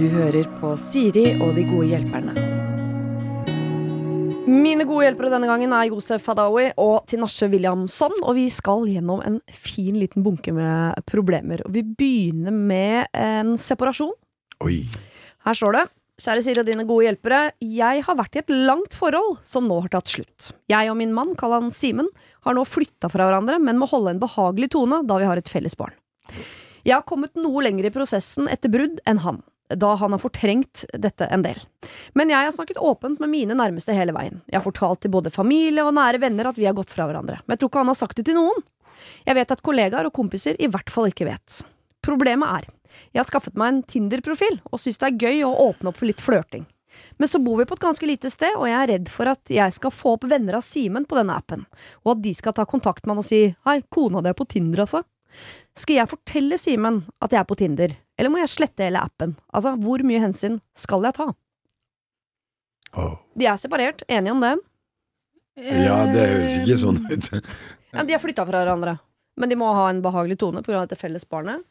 [0.00, 2.32] Du hører på Siri og de gode hjelperne.
[4.48, 8.14] Mine gode hjelpere denne gangen er Josef Hadaoui og Tinashe Williamson.
[8.24, 11.60] Og vi skal gjennom en fin liten bunke med problemer.
[11.66, 14.14] Og vi begynner med en separasjon.
[14.64, 14.78] Oi.
[15.44, 15.84] Her står det
[16.24, 17.42] Kjære Siri og dine gode hjelpere.
[17.60, 20.54] Jeg har vært i et langt forhold som nå har tatt slutt.
[20.72, 22.08] Jeg og min mann, kall han Simen,
[22.48, 25.52] har nå flytta fra hverandre, men må holde en behagelig tone da vi har et
[25.52, 25.92] felles barn.
[26.88, 29.42] Jeg har kommet noe lenger i prosessen etter brudd enn han,
[29.76, 31.58] da han har fortrengt dette en del.
[32.18, 34.40] Men jeg har snakket åpent med mine nærmeste hele veien.
[34.50, 37.40] Jeg har fortalt til både familie og nære venner at vi har gått fra hverandre,
[37.44, 38.66] men jeg tror ikke han har sagt det til noen.
[39.26, 41.62] Jeg vet at kollegaer og kompiser i hvert fall ikke vet.
[42.04, 42.68] Problemet er,
[43.12, 46.10] jeg har skaffet meg en Tinder-profil og syns det er gøy å åpne opp for
[46.10, 46.66] litt flørting.
[47.18, 49.52] Men så bor vi på et ganske lite sted, og jeg er redd for at
[49.52, 51.62] jeg skal få opp venner av Simen på denne appen,
[52.04, 54.48] og at de skal ta kontakt med han og si hei, kona di er på
[54.50, 55.04] Tinder, altså.
[55.76, 59.36] Skal jeg fortelle Simen at jeg er på Tinder, eller må jeg slette hele appen?
[59.54, 61.28] Altså, hvor mye hensyn skal jeg ta?
[62.98, 63.14] Oh.
[63.38, 64.56] De er separert, enige om det.
[65.60, 67.30] Ja, det høres ikke sånn ut.
[67.90, 68.92] Ja, de har flytta fra hverandre,
[69.34, 70.84] men de må ha en behagelig tone pga.
[70.86, 71.64] dette felles barnet.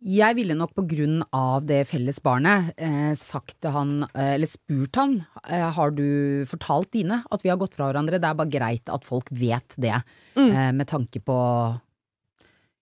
[0.00, 4.48] Jeg ville nok på grunn av det felles barnet eh, sagt til han, eh, eller
[4.48, 8.16] spurt han, eh, har du fortalt dine at vi har gått fra hverandre?
[8.16, 9.98] Det er bare greit at folk vet det,
[10.40, 10.48] Mm.
[10.56, 11.36] eh, med tanke på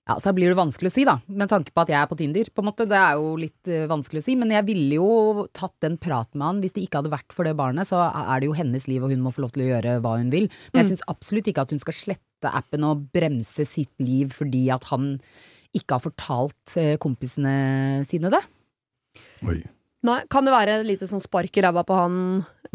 [0.04, 2.18] ja, så blir det vanskelig å si, da, med tanke på at jeg er på
[2.18, 2.84] Tinder, på en måte.
[2.88, 6.36] Det er jo litt uh, vanskelig å si, men jeg ville jo tatt den praten
[6.40, 6.60] med han.
[6.60, 9.14] Hvis det ikke hadde vært for det barnet, så er det jo hennes liv, og
[9.14, 10.50] hun må få lov til å gjøre hva hun vil.
[10.72, 14.66] Men jeg syns absolutt ikke at hun skal slette appen og bremse sitt liv fordi
[14.74, 15.14] at han
[15.74, 18.42] ikke har fortalt eh, kompisene sine det.
[19.48, 19.62] Oi.
[20.04, 22.18] Nei, Kan det være et lite sånn spark i ræva på han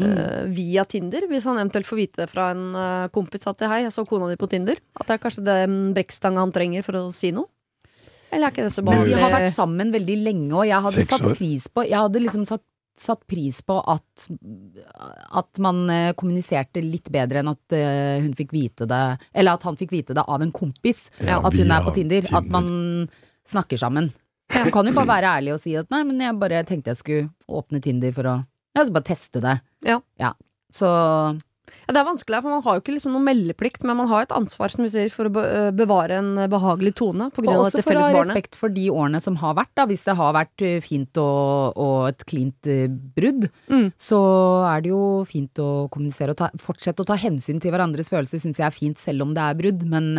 [0.00, 0.16] Mm.
[0.16, 1.26] uh, via Tinder?
[1.28, 4.38] Hvis han eventuelt får vite fra en uh, kompis at hei, jeg så kona di
[4.40, 4.80] på Tinder.
[4.96, 7.50] At det er kanskje den brekkstanga han trenger for å si noe?
[8.30, 11.06] Eller er ikke det så Men de har vært sammen veldig lenge, og jeg hadde
[11.10, 12.62] satt pris på Jeg hadde liksom satt,
[13.00, 14.28] satt pris på at,
[15.42, 17.76] at man uh, kommuniserte litt bedre enn at
[18.22, 19.02] hun fikk vite det
[19.34, 21.08] Eller at han fikk vite det av en kompis.
[21.18, 22.70] Ja, at hun er på Tinder, At man
[23.48, 24.12] snakker sammen.
[24.54, 27.00] Man kan jo bare være ærlig og si at nei, men jeg bare tenkte jeg
[27.02, 27.28] skulle
[27.60, 28.34] åpne Tinder for å
[28.76, 29.60] altså så bare teste det.
[29.86, 30.32] Ja.
[30.74, 30.88] Så
[31.86, 34.24] Ja, det er vanskelig, for man har jo ikke liksom noen meldeplikt, men man har
[34.24, 37.60] et ansvar som du sier, for å eh, bevare en behagelig tone på grunn Og
[37.60, 39.84] av også dette for å ha respekt for de årene som har vært, da.
[39.90, 43.86] Hvis det har vært eh, fint og, og et cleant eh, brudd, Mm.
[44.02, 44.18] så
[44.66, 48.42] er det jo fint å kommunisere og ta, fortsette å ta hensyn til hverandres følelser,
[48.42, 49.86] syns jeg er fint, selv om det er brudd.
[49.86, 50.10] Men,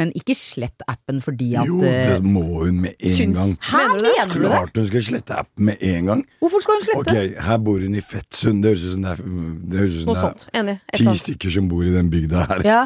[0.00, 3.52] men ikke slett appen fordi at Jo, eh, det må hun med en Syns- gang.
[3.68, 4.48] Hæ, Mener du det?
[4.48, 6.24] Klart hun skal slette appen med en gang.
[6.40, 7.14] Hvorfor skal hun slette?
[7.14, 8.62] Ok, her bor hun i Fettsund.
[8.64, 9.22] Det høres ut som det er,
[9.70, 10.46] det høres ut som det sånt.
[10.56, 10.76] Enig.
[10.92, 12.64] er ti stykker som bor i den bygda her.
[12.66, 12.80] Ja.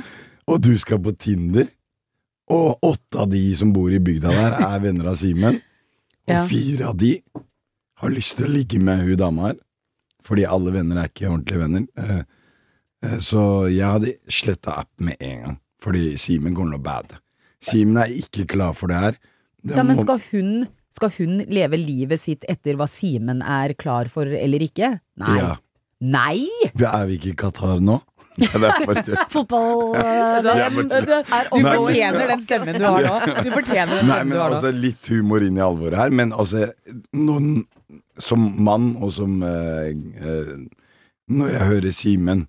[0.51, 1.71] Og du skal på Tinder.
[2.53, 5.63] Og åtte av de som bor i bygda der, er venner av Simen.
[6.29, 6.43] Og Ja.
[6.49, 7.15] fire av de
[8.03, 9.57] har lyst til å ligge med hun dama her.
[10.25, 11.87] Fordi alle venner er ikke ordentlige venner.
[11.97, 12.23] Eh,
[13.05, 15.59] eh, Så jeg hadde sletta appen med en gang.
[15.85, 17.21] Fordi Simen kommer til å bade.
[17.65, 19.21] Simen er ikke klar for det her.
[19.65, 23.75] Det ja, men må- skal hun, skal hun leve livet sitt etter hva Simen er
[23.77, 24.95] klar for eller ikke?
[25.21, 25.37] Nei.
[25.41, 25.55] Ja.
[26.05, 26.49] Nei!
[26.75, 28.01] Er vi ikke i Qatar nå?
[28.43, 33.43] Er Fotball Du fortjener den stemmen du har nå.
[33.47, 34.57] Du fortjener den Nei, men du har nå.
[34.59, 36.11] altså litt humor inn i alvoret her.
[36.11, 36.67] Men altså,
[37.15, 37.63] noen
[38.19, 40.51] som mann og som eh, eh,
[41.31, 42.45] Når jeg hører Simen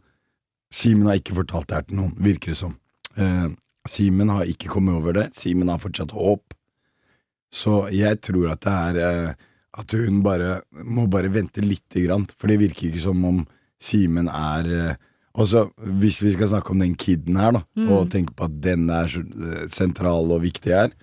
[0.73, 2.73] Simen har ikke fortalt det her til noen, virker det som.
[3.17, 3.49] Eh,
[3.87, 5.27] Simen har ikke kommet over det.
[5.37, 6.55] Simen har fortsatt håp.
[7.53, 9.35] Så jeg tror at det er eh,
[9.75, 12.25] At hun bare må bare vente lite grann.
[12.39, 13.43] For det virker ikke som om
[13.81, 14.95] Simen er eh,
[15.35, 15.65] Altså,
[15.99, 17.61] hvis vi skal snakke om den kiden her, da,
[17.91, 20.93] og tenke på at den er så eh, sentral og viktig her,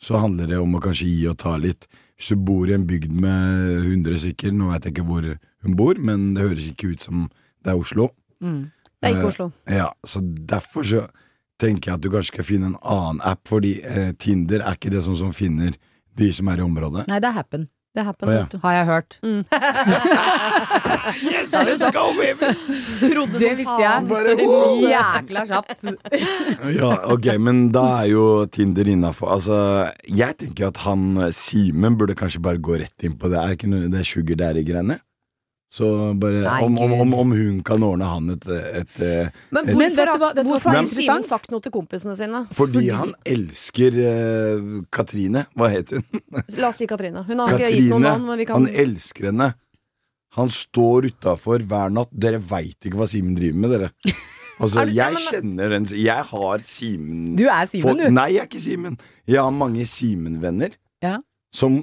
[0.00, 1.84] så handler det om å kanskje gi og ta litt.
[2.16, 5.76] Hvis du bor i en bygd med 100 stykker, nå vet jeg ikke hvor hun
[5.76, 7.26] bor, men det høres ikke ut som
[7.60, 8.08] det er Oslo.
[8.40, 8.70] Mm.
[8.72, 9.50] Det er ikke Eh, Oslo.
[9.68, 11.04] Ja, så derfor så
[11.62, 14.92] tenker jeg at du kanskje skal finne en annen app, fordi eh, Tinder er ikke
[14.92, 15.72] det sånn som finner
[16.18, 17.06] de som er i området.
[17.08, 18.44] Nei, det er happen, Det happen, oh, ja.
[18.64, 19.18] har jeg hørt.
[21.52, 22.48] Let's go, baby!
[23.16, 24.06] Rodde Det visste jeg.
[24.08, 24.36] Bare-
[24.92, 25.84] Jækla kjapt.
[26.78, 29.32] Ja, ok, men da er jo Tinder innafor.
[29.36, 29.56] Altså,
[30.08, 33.38] jeg tenker at han eh, Simen burde kanskje bare gå rett inn på det.
[33.40, 34.98] Er ikke noe, det er sugar daddy-greiene?
[35.72, 35.86] Så
[36.20, 39.78] bare Nei, om, om, om, om hun kan ordne han et, et, et Men hvorfor,
[39.78, 42.42] hvorfor, vet du hva- vet hvorfor har ikke Simen sagt noe til kompisene sine?
[42.52, 45.46] Fordi han elsker uh, Katrine.
[45.56, 46.04] Hva het hun?
[46.60, 47.22] La oss si Katrine.
[47.24, 49.48] Hun har ikke gitt noen navn, men vi kan Han elsker henne.
[50.36, 52.12] Han står utafor hver natt.
[52.12, 53.90] Dere veit ikke hva Simen driver med, dere.
[54.60, 58.10] Altså, du- jeg kjenner den Jeg har Simen Du er Simen, du.
[58.12, 59.00] Nei, jeg er ikke Simen.
[59.24, 61.16] Jeg har mange Simen-venner Ja.
[61.52, 61.80] som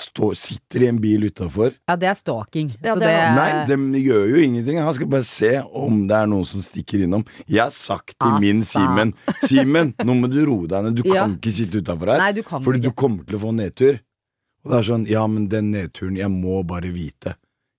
[0.00, 1.74] stå, sitter i en bil utafor.
[1.88, 2.68] Ja, det er stalking.
[2.82, 4.78] Ja, så det det, er- Nei, de gjør jo ingenting.
[4.82, 7.24] Han skal bare se om det er noen som stikker innom.
[7.46, 8.80] Jeg har sagt til min Altså.
[8.80, 9.14] Simen
[9.44, 10.96] Simen, nå må du roe deg ned.
[11.00, 11.24] Du Ja.
[11.24, 12.18] kan ikke sitte utafor her.
[12.18, 14.00] Nei, du kan fordi du kommer til å få nedtur.
[14.64, 17.34] Og det er sånn, ja, men den nedturen, jeg må bare vite.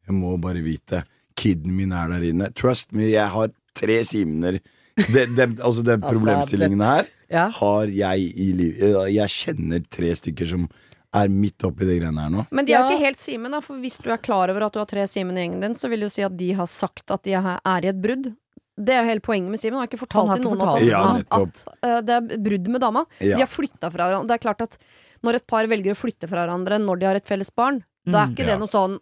[0.07, 1.03] Jeg må bare vite.
[1.37, 2.53] Kiden min er der inne.
[2.53, 4.59] Trust me, jeg har tre Simener.
[4.97, 7.49] De, de, altså, den problemstillingen her Ja.
[7.49, 9.13] har jeg i livet.
[9.13, 10.65] Jeg kjenner tre stykker som
[11.13, 12.45] er midt oppi de greiene her nå.
[12.51, 12.91] Men de er jo Ja.
[12.95, 15.37] ikke helt Simen, da, for hvis du er klar over at du har tre Simen
[15.37, 17.83] i gjengen din, så vil det jo si at de har sagt at de er
[17.83, 18.35] i et brudd.
[18.81, 19.73] Det er jo hele poenget med Simen.
[19.77, 21.03] Han har ikke fortalt til noen fortalt at, Ja,
[21.41, 23.05] at, eh, det er brudd med dama.
[23.19, 23.35] Ja.
[23.35, 24.27] De har flytta fra hverandre.
[24.27, 24.77] Det er klart at
[25.23, 28.23] når et par velger å flytte fra hverandre når de har et felles barn, da
[28.23, 28.35] er Mm.
[28.35, 28.55] ikke Ja.
[28.55, 28.99] det noe sånn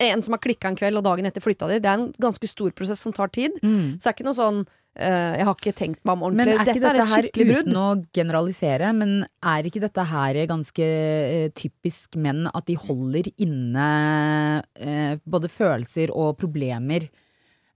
[0.00, 1.80] en som har klikka en kveld, og dagen etter flytta de.
[1.80, 3.50] Det er en ganske stor prosess som tar tid.
[3.64, 3.98] Mm.
[3.98, 4.66] Så det er ikke noe sånn
[4.98, 6.36] 'jeg har ikke tenkt meg om ordentlig.
[6.36, 7.66] Men er ikke Dette er dette et her brudd.
[7.68, 13.30] uten å generalisere, men er ikke dette her ganske eh, typisk menn at de holder
[13.38, 17.08] inne eh, både følelser og problemer?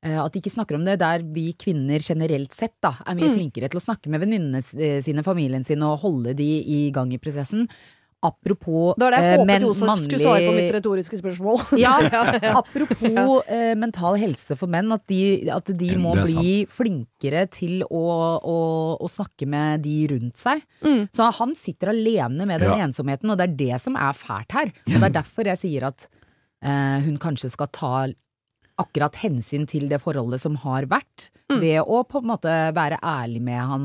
[0.03, 3.31] Eh, at de ikke snakker om det, der vi kvinner generelt sett da, er mye
[3.31, 3.37] Mm.
[3.39, 7.13] flinkere til å snakke med venninnene eh, sine, familien sin, og holde de i gang
[7.13, 7.69] i prosessen.
[8.23, 11.63] Apropos Det var det jeg eh, håpet men- Josef skulle svare på mitt retoriske spørsmål.
[11.83, 11.95] Ja,
[12.55, 13.25] Apropos ja.
[13.51, 18.03] eh, mental helse for menn, at de, at de må bli bli flinkere til å,
[18.47, 18.57] å,
[19.03, 20.63] å snakke med de rundt seg.
[20.87, 21.09] Mm.
[21.13, 22.87] Så han sitter alene med den Ja.
[22.87, 24.71] ensomheten, og det er det som er fælt her.
[24.87, 26.07] Og det er derfor jeg sier at
[26.63, 27.95] eh, hun kanskje skal ta
[28.83, 31.59] akkurat hensyn til det forholdet som har vært, Mm.
[31.61, 33.85] ved å på en måte være ærlig med han.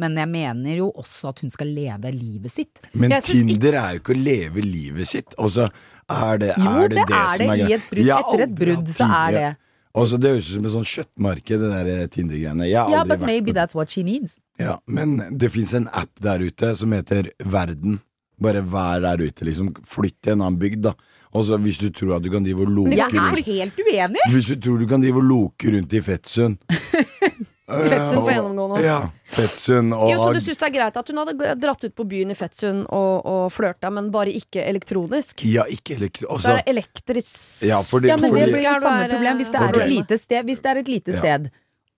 [0.00, 2.80] Men jeg mener jo også at hun skal leve livet sitt.
[2.96, 5.34] Men Tinder er jo ikke å leve livet sitt.
[5.38, 5.66] Og så
[6.12, 7.76] er det Jo, er det, det, det, er som det er i greia.
[7.76, 7.98] et brudd.
[7.98, 8.22] er det.
[8.22, 9.50] Etter et brudd så er det
[9.92, 12.68] Og så Det høres ut som et sånt kjøttmarked, det der eh, Tinder-greiene.
[12.70, 14.38] Ja, yeah, but maybe that's what she needs.
[14.58, 18.00] Ja, men det fins en app der ute som heter Verden.
[18.42, 19.74] Bare vær der ute, liksom.
[19.86, 20.94] Flytt til en annen bygd, da.
[21.36, 24.24] Og så hvis du tror at du kan drive og loke Jeg er helt uenig!
[24.32, 26.58] Hvis du tror du kan drive og loke rundt i Fettsund
[27.88, 28.84] Fettsund får gjennomgå gjennomgående.
[28.84, 28.98] Ja.
[29.32, 32.04] Fettsund og Jo, så du syns det er greit at hun hadde dratt ut på
[32.08, 35.44] byen i Fettsund og, og flørta, men bare ikke elektronisk?
[35.48, 36.28] Ja, ikke elektro...
[36.28, 39.36] Så Altså, er det elektrisk Ja, fordi- Ja, men fordi- det blir jo samme problem
[39.42, 41.18] hvis det er et lite sted, hvis det er et lite Ja.
[41.20, 41.50] sted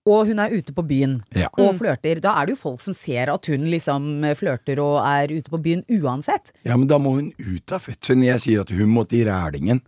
[0.07, 1.47] og hun er ute på byen Ja.
[1.57, 1.79] og Mm.
[1.79, 2.19] flørter.
[2.21, 5.57] Da er det jo folk som ser at hun liksom flørter og er ute på
[5.57, 6.51] byen uansett.
[6.63, 8.23] ja, men da må hun ut av Fettsund.
[8.23, 9.81] Jeg sier at hun måtte i Rælingen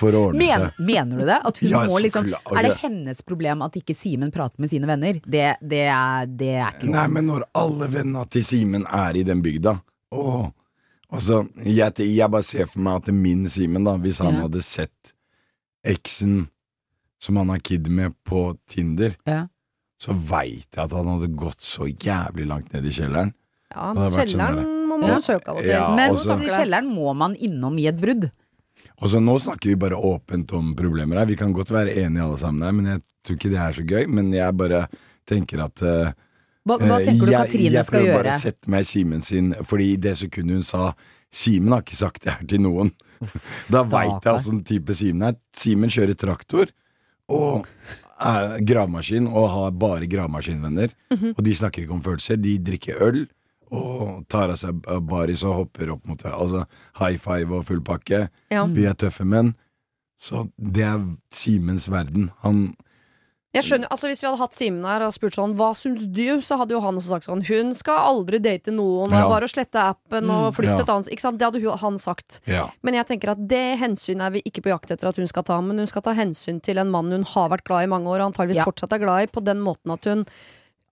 [0.00, 0.78] for å ordne Men, seg.
[0.88, 1.36] mener du det?
[1.50, 2.30] At hun Ja, må liksom.
[2.56, 5.20] Er det hennes problem at ikke Simen prater med sine venner?
[5.20, 9.24] Det, det, er, det er ikke Nei, men når alle vennene til Simen er i
[9.28, 9.76] den bygda
[10.16, 10.48] Åh,
[11.12, 14.46] altså, jeg, jeg bare ser for meg at min Simen, da, hvis han Ja.
[14.48, 15.12] hadde sett
[15.86, 16.48] eksen
[17.20, 19.46] som han har kid med på Tinder, Ja.
[20.00, 23.34] så veit jeg at han hadde gått så jævlig langt ned i kjelleren.
[23.74, 25.18] Ja, sånn kjelleren må man Ja.
[25.20, 25.70] søke av og til.
[25.70, 28.30] Ja, Men også, i kjelleren må man innom i et brudd.
[29.00, 31.28] Og så nå snakker vi bare åpent om problemer her.
[31.30, 33.84] Vi kan godt være enige alle sammen her, men jeg tror ikke det er så
[33.88, 34.04] gøy.
[34.12, 34.82] Men jeg bare
[35.28, 36.10] tenker at uh,
[36.68, 38.90] Hva, hva Eh, tenker du jeg, Katrine jeg skal prøver bare å sette meg i
[38.90, 40.90] Simen sin, fordi i det sekundet hun sa
[41.32, 42.92] Simen har ikke sagt det her til noen.
[43.72, 45.40] Da veit jeg åssen type Simen er.
[45.56, 46.72] Simen kjører traktor
[47.30, 47.68] og
[48.20, 50.92] er gravemaskin og har bare gravemaskinvenner.
[51.14, 51.36] Mhm.
[51.36, 52.36] Og de snakker ikke om følelser.
[52.42, 53.22] De drikker øl
[53.70, 56.66] og tar av seg baris og hopper opp mot Altså
[56.98, 58.28] high five og full pakke.
[58.50, 58.66] Ja.
[58.66, 59.54] Vi er tøffe menn.
[60.20, 61.00] Så det er
[61.32, 62.30] Simens verden.
[62.42, 62.74] Han
[63.52, 66.40] Jeg skjønner, altså Hvis vi hadde hatt Simen her og spurt sånn hva syns du,
[66.44, 69.24] så hadde jo han også sagt sånn hun skal aldri date noen, Ja.
[69.28, 70.54] bare å slette appen og Mm.
[70.54, 70.80] flytte Ja.
[70.84, 72.40] et annet Ikke sant, Det hadde han sagt.
[72.46, 72.68] Ja.
[72.82, 75.42] Men jeg tenker at det hensynet er vi ikke på jakt etter at hun skal
[75.42, 77.86] ta, men hun skal ta hensyn til en mann hun har vært glad i i
[77.88, 80.26] mange år, og antageligvis fortsatt er glad i, på den måten at hun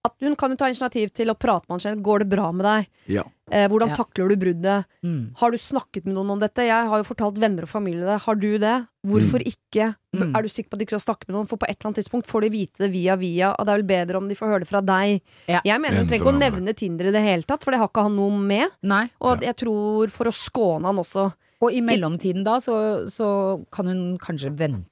[0.07, 2.03] at hun kan jo ta initiativ til å prate med han selv.
[2.07, 2.89] Går det bra med deg?
[3.19, 3.25] ja.
[3.51, 3.95] Eh, hvordan Ja.
[3.97, 4.85] takler du bruddet?
[5.03, 5.33] Mm.
[5.41, 6.61] Har du snakket med noen om dette?
[6.69, 8.19] Jeg har jo fortalt venner og familie det.
[8.21, 8.75] Har du det?
[9.09, 9.95] Hvorfor ikke?
[10.15, 10.37] Mm.
[10.37, 11.49] Er du sikker på at de ikke har snakket med noen?
[11.49, 13.81] For på et eller annet tidspunkt får de vite det via via, og det er
[13.81, 15.23] vel bedre om de får høre det fra deg.
[15.49, 15.63] Ja.
[15.65, 17.81] Jeg mener hun du trenger ikke å nevne Tinder i det hele tatt, for det
[17.81, 18.69] har ikke han noe med.
[18.83, 19.09] Nei.
[19.25, 23.87] Og jeg tror for å skåne han også Og i mellomtiden da, så, så kan
[23.89, 24.85] hun kanskje vente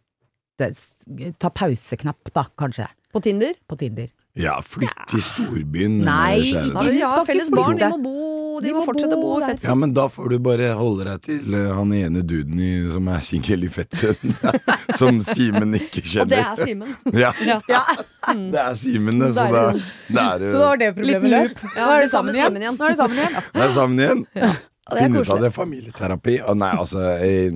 [1.38, 3.52] Ta pauseknapp, da, kanskje, på Tinder.
[3.68, 4.08] på Tinder.
[4.37, 5.95] Ja, flytt til storbyen.
[6.05, 6.97] Nei, kjære Da, deg.
[6.99, 9.31] Ja, skal ikke felles barn, de må bo De, De må må fortsette å bo
[9.38, 9.57] i der.
[9.64, 13.09] Ja, men da får du bare holde deg til eh, han ene duden i, som
[13.12, 14.37] er singel i Fettsund.
[15.00, 16.23] som Simen ikke kjenner.
[16.26, 16.95] Og det er Simen.
[17.25, 17.83] Ja, Ja.
[18.28, 19.33] det er Simen, det.
[19.37, 19.64] Så da,
[20.12, 21.64] da er Så da var det det problemet løst.
[21.73, 22.57] Ja, Nå er det det sammen igjen.
[22.61, 22.76] Igjen.
[22.81, 23.37] Nå er det sammen igjen.
[23.57, 24.26] det er sammen igjen.
[24.37, 24.55] Ja,
[24.87, 25.50] er ut av det.
[25.55, 26.37] Familieterapi.
[26.47, 27.50] Å, nei, altså, jeg,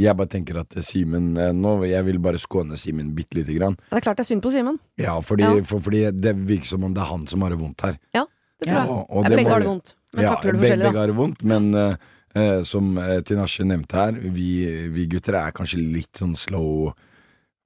[0.00, 3.76] jeg bare tenker at Simen eh, nå, Jeg vil bare skåne Simen bitte lite grann.
[3.90, 4.78] Det er klart det er synd på Simen.
[5.00, 5.58] Ja, fordi, Ja.
[5.68, 8.00] For, fordi det virker som om det er han som har det vondt her.
[8.16, 8.24] Ja,
[8.60, 8.88] Det tror jeg.
[8.94, 9.94] Og, og det begge må har det vondt.
[10.14, 11.00] Men ja, takler det forskjellig, begge da.
[11.02, 14.50] har det vondt, men uh, uh, som uh, Tinashe nevnte her, vi,
[14.94, 16.92] vi gutter er kanskje litt sånn slow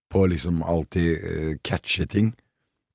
[0.09, 2.33] på liksom alltid uh, catche ting.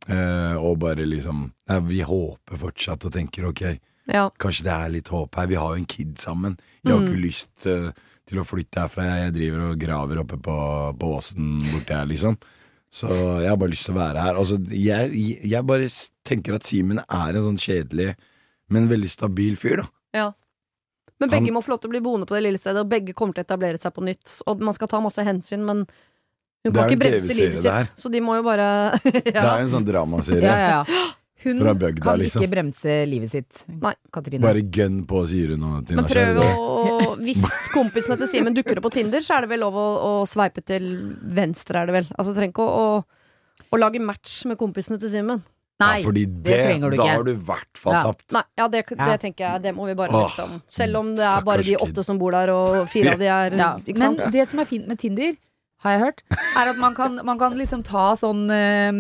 [0.04, 1.46] Eh, og bare liksom
[1.88, 3.62] Vi håper fortsatt og tenker ok,
[4.12, 4.30] Ja.
[4.40, 5.48] kanskje det er litt håp her.
[5.48, 6.58] Vi har jo en kid sammen.
[6.84, 7.08] Jeg har Mm.
[7.08, 7.92] ikke lyst uh,
[8.28, 9.04] til å flytte herfra.
[9.24, 10.58] Jeg driver og graver oppe på,
[11.00, 12.38] på åsen borti her, liksom.
[12.94, 13.08] Så
[13.42, 14.36] jeg har bare lyst til å være her.
[14.38, 15.88] Altså, jeg, jeg bare
[16.28, 18.16] tenker at Simen er en sånn kjedelig,
[18.70, 19.88] men veldig stabil fyr, da.
[20.14, 20.32] ja.
[21.20, 22.90] Men begge Han- må få lov til å bli boende på det lille stedet, og
[22.90, 24.42] begge kommer til å etablere seg på nytt.
[24.46, 25.86] Og man skal ta masse hensyn, men
[26.66, 27.92] hun kan ikke bremse livet sitt.
[27.96, 30.44] Så de må jo bare Det er jo en sånn dramaserie.
[30.44, 31.06] Ja, ja, ja.
[31.44, 32.42] Hun Fra bygda, kan liksom.
[32.44, 33.64] ikke bremse livet sitt.
[33.68, 33.94] Nei.
[34.14, 34.42] Katrine.
[34.44, 38.88] Bare gønn på, sier hun Og Men prøv å Hvis kompisene til Simen dukker opp
[38.90, 40.88] på Tinder, så er det vel lov å, å sveipe til
[41.36, 42.08] venstre, er det vel.
[42.18, 45.44] Altså trenger ikke å, å, å lage match med kompisene til Simen.
[45.82, 48.02] Nei, ja, fordi det det, trenger du da har du i hvert fall Ja.
[48.08, 48.26] tapt.
[48.36, 49.18] Nei, ja, det, det Ja.
[49.18, 50.60] tenker jeg, det må vi bare liksom.
[50.70, 53.58] Selv om det er bare de åtte som bor der, og fire av de er
[53.58, 55.34] Ja, Ikke men det som er fint med Tinder,
[55.84, 58.92] har jeg hørt, er at man kan, man kan liksom ta sånn eh,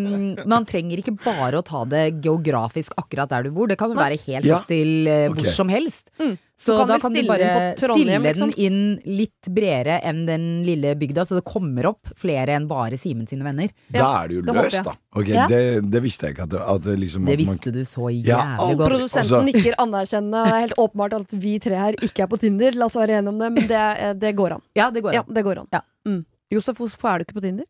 [0.46, 3.68] Man trenger ikke bare å ta det geografisk akkurat der du bor.
[3.72, 4.62] Det kan jo være helt Ja.
[4.68, 5.54] til eh, hvor okay.
[5.56, 6.10] som helst.
[6.20, 6.36] Mm.
[6.64, 8.52] Så kan da kan du bare stille liksom?
[8.54, 12.96] den inn litt bredere enn den lille bygda, så det kommer opp flere enn bare
[13.02, 13.72] Simen sine venner.
[13.92, 14.94] Da er det jo det løst, da.
[15.18, 15.48] Ok, Ja.
[15.50, 16.44] det, det visste jeg ikke.
[16.46, 18.92] At det, at det liksom Det man- visste du så Ja, jævlig godt.
[18.94, 20.44] Produsenten Altså- nikker anerkjennende.
[20.46, 22.72] Det er helt åpenbart at vi tre her ikke er på Tinder.
[22.76, 24.62] La oss være enige om det, men det, det går an.
[24.76, 25.16] Ja, det går an.
[25.16, 25.68] Ja, det går an.
[25.74, 25.82] Ja.
[26.08, 26.26] Mm.
[26.52, 27.66] Josef, hvorfor er du ikke på Tinder?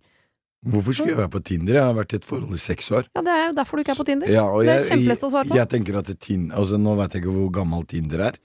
[0.63, 1.73] Hvorfor skulle jeg være på Tinder?
[1.75, 3.07] Jeg har vært i et forhold i seks år.
[3.15, 4.27] Ja, Det er jo derfor du ikke er på Tinder.
[4.31, 5.55] Ja, og Det er jeg, kjempelett å svare på.
[5.59, 8.37] Jeg tenker at Tinder, altså, Nå vet jeg ikke hvor gammel Tinder er,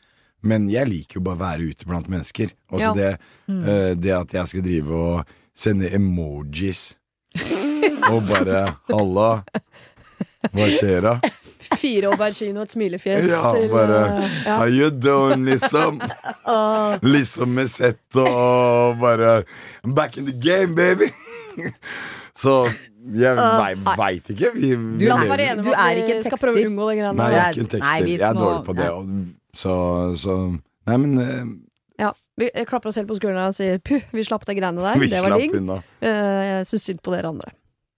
[0.42, 2.50] men jeg liker jo bare å være ute blant mennesker.
[2.72, 2.92] Altså Ja.
[2.94, 3.18] det,
[3.48, 3.62] Mm.
[3.62, 6.94] uh, det at jeg skal drive og sende emojis
[8.10, 9.44] og bare 'halla',
[10.52, 11.20] hva skjer da?
[11.76, 13.28] Fire aubergine og et smilefjes.
[13.28, 13.98] Ja, bare
[14.46, 14.56] ja.
[14.56, 16.00] How you doing, liksom?
[17.04, 19.42] Liksom med sett og bare
[19.84, 21.10] I'm back in the game, baby!
[22.38, 22.68] Så
[23.14, 24.50] jeg Uh, veit ikke.
[24.54, 26.68] Vi, vi er, Du er ikke en vi skal prøve å tekster.
[26.68, 27.88] unngå de greiene Nei, jeg er ikke en tekster.
[27.88, 28.84] Nei, Jeg er dårlig på det.
[28.84, 28.92] ja.
[28.98, 29.06] Og,
[29.56, 29.74] så,
[30.20, 30.34] så
[30.88, 34.44] Nei, men uh, Ja, vi klapper oss selv på skulderen og sier puh, vi slapp
[34.46, 35.00] de greiene der.
[35.00, 35.56] vi det var digg.
[35.56, 37.50] Eh, Jeg syns synd på dere andre.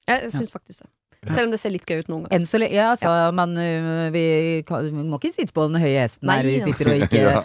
[0.09, 0.55] Jeg syns ja.
[0.57, 0.89] faktisk det.
[1.29, 2.33] Selv om det ser litt gøy ut noen ganger.
[2.39, 4.23] Enn så lenge, ja, altså, men øh, vi,
[4.65, 6.47] vi må ikke sitte på den høye hesten Nei, her.
[6.49, 7.43] Vi sitter og ikke Ja.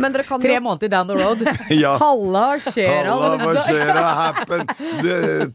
[0.00, 1.40] Men dere kan Tre jo måneder down the road.
[1.84, 1.90] ja.
[2.00, 4.04] Halla, skjer Halla, hva skjer'a?
[4.16, 4.62] happen?
[5.04, 5.08] Du,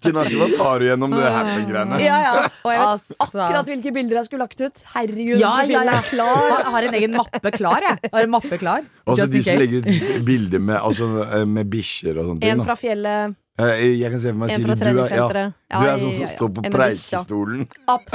[0.05, 1.97] Tinashe, hva sa du gjennom det happen-greiene?
[2.03, 2.33] Ja, ja.
[2.61, 3.39] Og jeg vet Altså.
[3.39, 4.83] akkurat hvilke bilder jeg skulle lagt ut.
[4.93, 5.97] Herregud, Ja, ja, ja.
[5.97, 6.45] er klar.
[6.59, 8.11] Jeg har en egen mappe klar, jeg.
[8.13, 8.85] har en mappe klar.
[9.09, 11.09] Altså Just de in som legger ut bilder med, altså,
[11.57, 12.53] med bikkjer og sånne ting.
[12.53, 14.71] En fra fjellet, Jeg kan se for meg Siri, du
[15.03, 17.65] er, ja, du er sånn som står på En preikestolen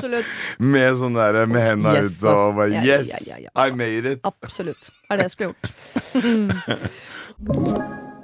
[0.74, 3.12] med sånn der med henda Yes, ut og bare Yes.
[3.52, 4.24] I made it.
[4.24, 4.88] Absolutt.
[5.10, 5.64] Er det jeg skulle gjort.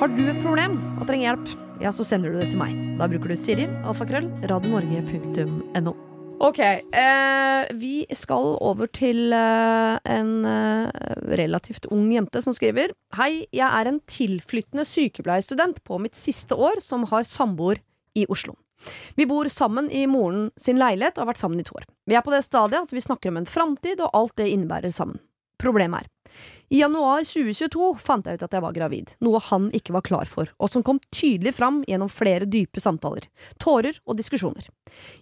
[0.00, 2.74] Har du et problem og trenger hjelp, ja, så sender du det til meg.
[2.98, 5.94] Da bruker du Siri, alfakrøll, radionorge.no.
[6.42, 10.88] Ok, eh, vi skal over til eh, en eh,
[11.38, 16.82] relativt ung jente som skriver Hei, jeg er en tilflyttende sykepleierstudent på mitt siste år
[16.82, 17.78] som har samboer
[18.18, 18.56] i Oslo.
[19.14, 21.86] Vi bor sammen i moren sin leilighet og har vært sammen i to år.
[22.10, 24.92] Vi er på det stadiet at vi snakker om en framtid og alt det innebærer
[24.92, 25.22] sammen.
[25.62, 26.13] Problemet er
[26.74, 30.26] i januar 2022 fant jeg ut at jeg var gravid, noe han ikke var klar
[30.26, 33.28] for, og som kom tydelig fram gjennom flere dype samtaler,
[33.62, 34.66] tårer og diskusjoner.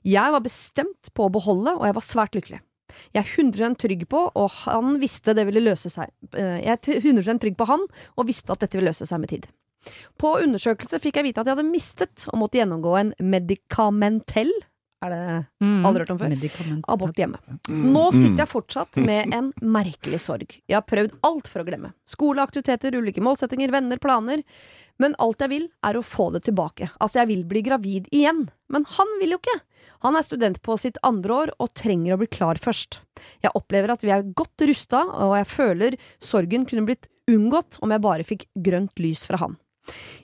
[0.00, 2.62] Jeg var bestemt på å beholde, og jeg var svært lykkelig.
[3.12, 4.22] Jeg er 100 trygg på,
[6.36, 6.72] eh, Jeg
[7.04, 7.84] 100 trygg på han,
[8.16, 9.46] og visste at dette ville løse seg med tid.
[10.16, 14.52] På undersøkelse fikk jeg vite at jeg hadde mistet og måtte gjennomgå en medikamentell
[15.02, 15.22] er det
[15.86, 16.34] Aldri hørt om før?
[16.94, 17.40] Abort hjemme.
[17.68, 20.54] Mm, Nå sitter jeg fortsatt med en merkelig sorg.
[20.68, 21.92] Jeg har prøvd alt for å glemme.
[22.08, 24.44] Skole, aktiviteter, ulike målsettinger, venner, planer.
[25.02, 26.90] Men alt jeg vil, er å få det tilbake.
[27.00, 28.44] Altså, jeg vil bli gravid igjen.
[28.72, 29.58] Men han vil jo ikke.
[30.06, 33.00] Han er student på sitt andre år og trenger å bli klar først.
[33.42, 37.92] Jeg opplever at vi er godt rusta, og jeg føler sorgen kunne blitt unngått om
[37.94, 39.58] jeg bare fikk grønt lys fra han.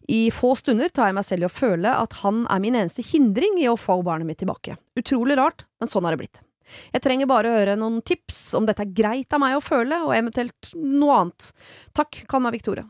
[0.09, 3.05] I få stunder tar jeg meg selv i å føle at han er min eneste
[3.05, 4.77] hindring i å få barnet mitt tilbake.
[4.99, 6.45] Utrolig rart, men sånn har det blitt.
[6.93, 10.03] Jeg trenger bare å høre noen tips om dette er greit av meg å føle,
[10.05, 11.50] og eventuelt noe annet.
[11.97, 12.87] Takk, kall meg Victoria.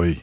[0.00, 0.14] Oi.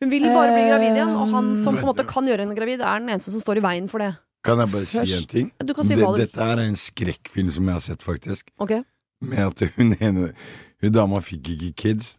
[0.00, 2.44] Hun vil bare bli gravid igjen, og han som på en Eh, måte kan gjøre
[2.46, 4.14] henne gravid, er den eneste som står i veien for det.
[4.44, 5.50] Kan jeg bare si en ting?
[5.60, 8.48] Du kan si Det, dette er en skrekkfilm som jeg har sett, faktisk.
[8.58, 8.78] Ok?
[9.20, 10.32] Med at hun ene
[10.80, 12.18] Hun dama fikk ikke kids,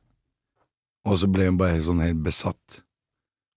[1.07, 2.81] og så ble hun bare helt sånn helt besatt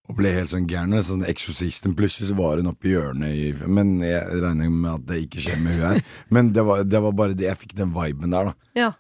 [0.05, 0.99] og ble helt sånn gæren.
[1.05, 1.95] Sånn Eksorsisten.
[1.97, 5.45] Plutselig så var hun oppe i hjørnet i Men jeg regner med at det ikke
[5.47, 6.03] skjer med hun her.
[6.29, 7.47] Men det var, det var bare det.
[7.49, 8.71] Jeg fikk den viben der, da.
[8.77, 8.91] Ja.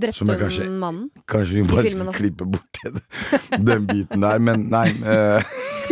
[0.00, 1.10] Drepte jeg kanskje- hun mannen?
[1.28, 3.02] Kanskje vi bare skulle skal klippe bort det,
[3.64, 4.88] den biten der, men nei.
[5.08, 5.46] eh,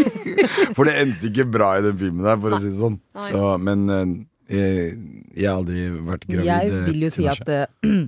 [0.77, 2.99] for det endte ikke bra i den filmen der, for å si det sånn.
[3.31, 4.13] Så, men eh,
[4.53, 4.91] jeg,
[5.39, 6.51] jeg har aldri vært gravid.
[6.51, 7.65] Jeg eh, vil jo si at eh,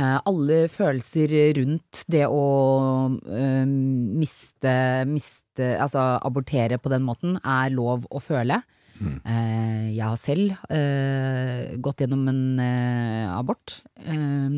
[0.00, 2.44] alle følelser rundt det å
[3.28, 4.72] eh, miste,
[5.04, 8.62] miste Altså abortere på den måten, er lov å føle.
[9.02, 9.18] Mm.
[9.26, 13.82] Eh, jeg har selv eh, gått gjennom en eh, abort.
[14.00, 14.56] Eh,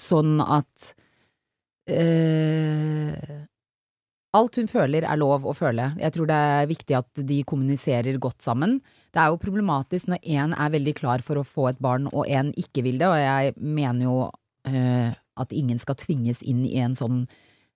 [0.00, 0.92] sånn at
[1.90, 3.44] eh,
[4.30, 5.90] Alt hun føler er lov å føle.
[5.98, 8.78] Jeg tror det er viktig at de kommuniserer godt sammen.
[9.12, 12.26] Det er jo problematisk når én er veldig klar for å få et barn, og
[12.30, 14.18] én ikke vil det, og jeg mener jo
[14.68, 17.24] uh, at ingen skal tvinges inn i en sånn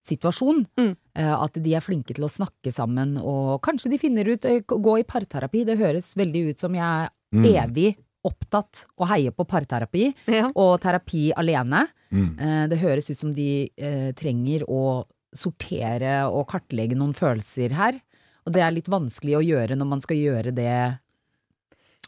[0.06, 0.66] situasjon.
[0.78, 0.92] Mm.
[1.16, 4.60] Uh, at de er flinke til å snakke sammen, og kanskje de finner ut eh,
[4.68, 5.64] Gå i parterapi.
[5.64, 7.42] Det høres veldig ut som jeg er Mm.
[7.50, 10.52] evig opptatt og heier på parterapi Ja.
[10.54, 11.88] og terapi alene.
[12.12, 12.38] Mm.
[12.38, 13.68] Eh, Det høres ut som de
[14.14, 17.98] trenger å sortere og kartlegge noen følelser her.
[18.46, 20.98] Og det er litt vanskelig å gjøre når man skal gjøre det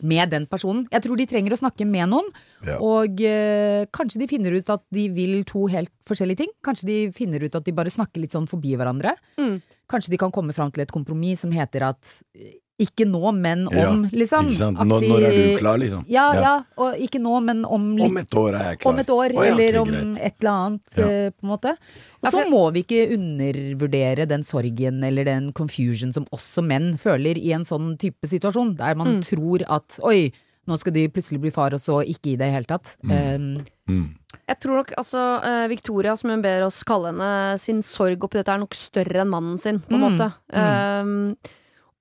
[0.02, 0.86] med den personen.
[0.92, 2.28] Jeg tror de trenger å snakke med noen,
[2.66, 2.78] Ja.
[2.80, 6.52] og eh, kanskje de finner ut at de vil to helt forskjellige ting.
[6.64, 9.14] Kanskje de finner ut at de bare snakker litt sånn forbi hverandre.
[9.38, 9.62] Mm.
[9.88, 12.02] Kanskje de kan komme fram til et kompromiss som heter at
[12.34, 14.48] eh, ikke nå, men Ja, om, liksom.
[14.50, 14.78] Ikke sant?
[14.84, 16.02] Når, når er du klar, liksom?
[16.12, 18.92] Ja, ja, og ikke nå, men om litt Om et år er jeg klar.
[18.92, 20.18] om et år, oh, ja, eller om greit.
[20.20, 21.06] et eller annet, Ja.
[21.08, 21.76] eh, på en måte.
[22.22, 27.38] Og så må vi ikke undervurdere den sorgen eller den confusion som også menn føler
[27.38, 29.22] i en sånn type situasjon, der man Mm.
[29.22, 30.32] tror at oi,
[30.68, 32.96] nå skal de plutselig bli far, og så ikke i det hele tatt.
[33.04, 34.16] Um, Mm.
[34.48, 38.34] Jeg tror nok altså eh, Victoria, som hun ber oss kalle henne, sin sorg oppi
[38.40, 40.32] dette er nok større enn mannen sin, på en Mm, måte.
[40.52, 41.36] Um,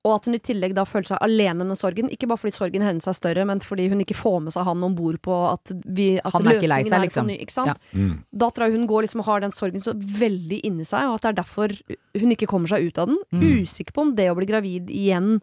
[0.06, 2.12] og at hun i tillegg da føler seg alene med sorgen.
[2.14, 4.84] Ikke bare fordi sorgen hennes er større, men fordi hun ikke får med seg han
[4.86, 7.28] om bord på at, vi, at Han er ikke lei seg, på liksom.
[7.32, 7.74] ny, ikke sant?
[7.74, 7.98] Ja.
[7.98, 8.14] Mm.
[8.46, 11.18] Da tror jeg hun går liksom og har den sorgen så veldig inni seg, og
[11.18, 11.74] at det er derfor
[12.22, 13.18] hun ikke kommer seg ut av den.
[13.34, 13.46] Mm.
[13.66, 15.40] Usikker på om det å bli gravid igjen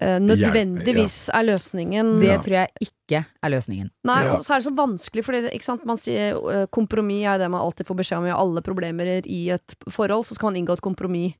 [0.00, 2.20] eh, nødvendigvis er løsningen.
[2.22, 2.38] det Ja.
[2.42, 3.90] tror jeg ikke er løsningen.
[4.04, 4.36] Nei, Ja.
[4.38, 5.84] og så er det så vanskelig, fordi ikke sant?
[5.84, 9.74] man sier kompromiss er det man alltid får beskjed om i alle problemer i et
[9.88, 11.34] forhold, så skal man inngå et kompromiss.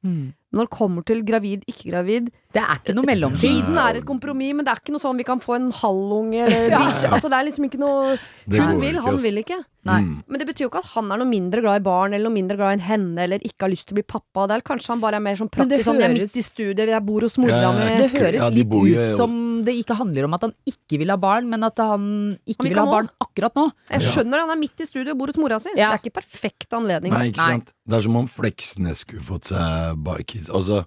[0.55, 3.41] Når det kommer til gravid, ikke gravid Det er ikke noe mellomtid.
[3.41, 6.47] Tiden er et kompromiss, men det er ikke noe sånn vi kan få en halvunge
[6.71, 6.79] Ja.
[7.11, 9.59] Altså, det er liksom ikke noe Det Hun vil, ikke, han vil ikke.
[9.85, 10.01] Nei.
[10.01, 10.23] Mm.
[10.29, 12.37] Men det betyr jo ikke at han er noe mindre glad i barn, eller noe
[12.39, 14.47] mindre glad i henne, eller ikke har lyst til å bli pappa.
[14.47, 16.45] Det er Kanskje han bare er mer sånn praktisk høres, sånn, jeg er midt i
[16.47, 17.91] studiet, jeg bor hos mora Ja, mi.
[17.99, 19.35] Det høres Ja, de litt bor ut som
[19.67, 22.05] det ikke handler om at han ikke vil ha barn, men at han
[22.45, 23.69] ikke Han vil ha barn akkurat nå.
[23.95, 25.73] Jeg skjønner det, han er midt i studio og bor hos mora si.
[25.79, 25.93] Ja.
[25.93, 27.15] Det er ikke perfekt anledning.
[27.15, 27.61] Nei, ikke Nei.
[27.87, 30.51] Det er som om Fleksnes skulle fått seg kids.
[30.51, 30.83] Altså,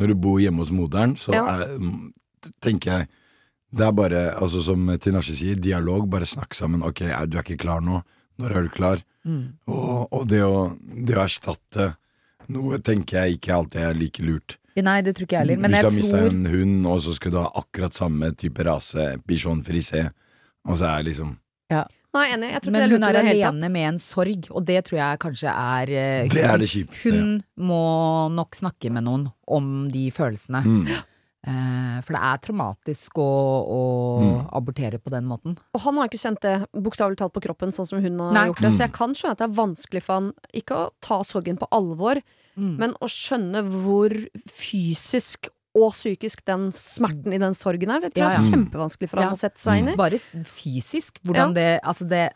[0.00, 1.44] når du bor hjemme hos moderen, så Ja.
[1.58, 1.76] er,
[2.64, 3.08] tenker jeg
[3.72, 6.04] Det er bare, altså som Tinashe sier, dialog.
[6.12, 6.82] Bare snakk sammen.
[6.84, 8.02] Ok, er, du er ikke klar nå.
[8.36, 9.00] Når er du klar?
[9.24, 9.54] Mm.
[9.66, 11.86] Og, og det, å, det å erstatte
[12.52, 14.58] noe tenker jeg ikke alltid er like lurt.
[14.76, 15.58] Nei, det tror ikke jeg heller.
[15.60, 18.32] Men Hvis du har mista tror en hund, og så skal du ha akkurat samme
[18.36, 20.10] type rase, bichon frisé,
[20.64, 21.36] og så er liksom
[22.12, 22.50] Nei, enig.
[22.52, 25.48] Jeg tror Men det hun er alene med en sorg, og det tror jeg kanskje
[25.48, 27.10] er eh, Det er hun- det kjipeste.
[27.10, 30.60] Hun må nok snakke med noen om de følelsene.
[30.62, 30.86] Mm.
[31.44, 33.30] Eh, for det er traumatisk å,
[33.66, 33.80] å
[34.22, 34.48] Mm.
[34.52, 35.56] abortere på den måten.
[35.74, 38.46] Og han har ikke kjent det bokstavelig talt på kroppen, sånn som hun har Nei.
[38.48, 38.70] gjort det.
[38.72, 38.86] Så Mm.
[38.86, 42.22] jeg kan skjønne at det er vanskelig for han ikke å ta sorgen på alvor,
[42.56, 42.76] Mm.
[42.78, 44.10] men å skjønne hvor
[44.46, 48.00] fysisk og psykisk den smerten i den sorgen er.
[48.04, 48.50] Det tror jeg er ja.
[48.52, 49.32] kjempevanskelig for han Ja.
[49.32, 49.96] å sette seg inn i.
[49.96, 52.30] Bare fysisk, hvordan det Altså, det,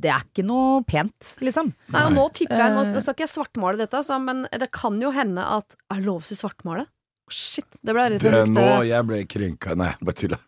[0.00, 1.72] det er ikke noe pent, liksom.
[1.88, 3.00] Nei, og nå tipper jeg, nå Eh.
[3.00, 6.22] skal ikke jeg svartmale dette, altså, men det kan jo hende at Er det lov
[6.22, 6.86] å si svartmale?
[7.30, 10.40] Shit, det ble litt Det, nå jeg ble krenka Nei, bare tulla.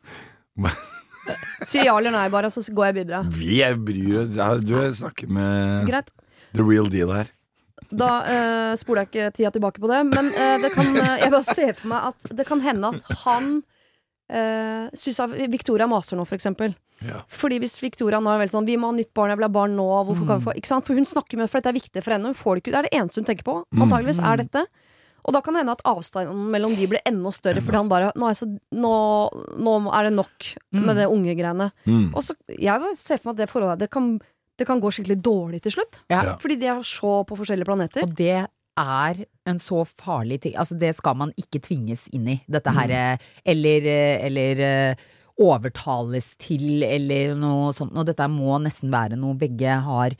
[1.68, 3.20] Si ja eller nei, bare, så går jeg videre.
[3.30, 6.10] Vi er bryr oss Du snakker med Greit.
[6.52, 7.30] the real deal her.
[7.92, 11.32] Da eh, spoler jeg ikke tida tilbake på det, men eh, det kan, eh, jeg
[11.34, 13.50] bare ser for meg at det kan hende at han
[14.32, 15.20] uh, syns
[15.52, 16.74] Victoria maser nå, for eksempel.
[17.04, 17.20] Ja.
[17.30, 19.52] Fordi hvis Victoria nå er veldig sånn 'Vi må ha nytt barn, jeg vil ha
[19.52, 20.86] barn nå', hvorfor kan vi få Ikke sant?
[20.86, 22.30] For hun snakker med For dette er viktig for henne.
[22.30, 23.56] Hun får det ikke Det er det eneste hun tenker på.
[23.74, 23.82] Mm.
[23.82, 24.64] Antageligvis er dette.
[25.24, 28.12] Og da kan det hende at avstanden mellom de blir enda større, fordi han bare
[28.18, 28.94] Nå er, så, nå,
[29.62, 31.68] nå er det nok med det unge greiene.
[31.86, 32.08] Mm.
[32.14, 34.08] Og så Jeg ser for meg at det forholdet det kan,
[34.58, 36.00] det kan gå skikkelig dårlig til slutt.
[36.10, 36.34] Ja.
[36.42, 38.02] Fordi de er så på forskjellige planeter.
[38.02, 38.34] Og det
[38.80, 42.38] er en så farlig ting Altså, det skal man ikke tvinges inn i.
[42.48, 45.08] Dette her eh, Eller, eh, eller eh,
[45.42, 47.94] overtales til, eller noe sånt.
[47.96, 50.14] Og dette må nesten være noe begge har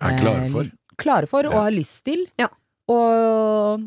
[0.00, 0.70] Er klare eh, for.
[1.00, 1.62] klare for og Ja.
[1.66, 2.26] har lyst til.
[2.40, 2.48] Ja.
[2.90, 3.84] Og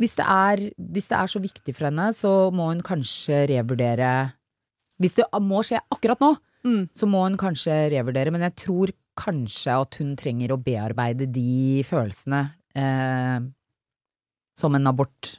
[0.00, 0.62] hvis det, er,
[0.94, 4.32] hvis det er så viktig for henne, så må hun kanskje revurdere
[5.02, 6.86] Hvis det må skje akkurat nå, Mm.
[6.96, 8.88] så må hun kanskje revurdere, men jeg tror
[9.20, 12.38] kanskje at hun trenger å bearbeide de følelsene
[12.74, 13.44] eh,
[14.56, 15.34] som en abort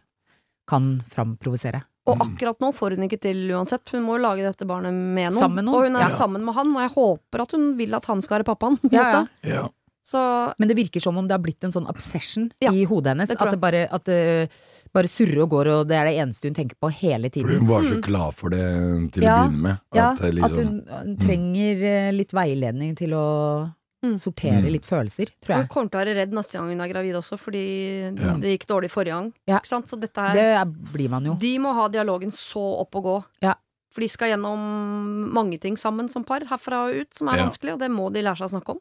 [0.69, 1.81] kan framprovosere.
[2.05, 3.89] Og akkurat nå får hun ikke til uansett.
[3.95, 5.39] Hun må jo lage dette barnet med noen.
[5.41, 6.13] Sammen med noen, Og hun er ja.
[6.19, 8.77] sammen med han, og jeg håper at hun vil at han skal være pappaen.
[8.93, 9.63] Ja, Ja, ja.
[10.05, 10.11] Ja.
[10.11, 13.07] Så Men det virker som om det har blitt en sånn obsession Ja, i hodet
[13.15, 13.27] hennes.
[13.29, 14.49] det At det bare, at det
[14.93, 17.59] bare surrer og går, og det er det eneste hun tenker på hele For tiden.
[17.59, 18.03] hun var så Mm.
[18.03, 19.79] klar for det til Ja, å begynne med.
[19.93, 24.19] Ja, At, eh, at liksom, hun, hun trenger eh, litt veiledning til å Mm.
[24.19, 24.71] sortere Mm.
[24.71, 27.39] litt følelser, tror hun kommer til å være redd neste gang hun er gravid også,
[27.39, 28.37] fordi Ja.
[28.37, 29.33] det gikk dårlig forrige gang.
[29.47, 29.57] Ja.
[29.57, 29.87] Ikke sant?
[29.87, 31.33] Så dette her Det er, blir man jo.
[31.33, 33.25] De må ha dialogen så opp og gå.
[33.41, 33.55] Ja.
[33.89, 37.45] For de skal gjennom mange ting sammen som par, herfra og ut, som er Ja.
[37.47, 38.79] vanskelig, og det må de lære seg å snakke om.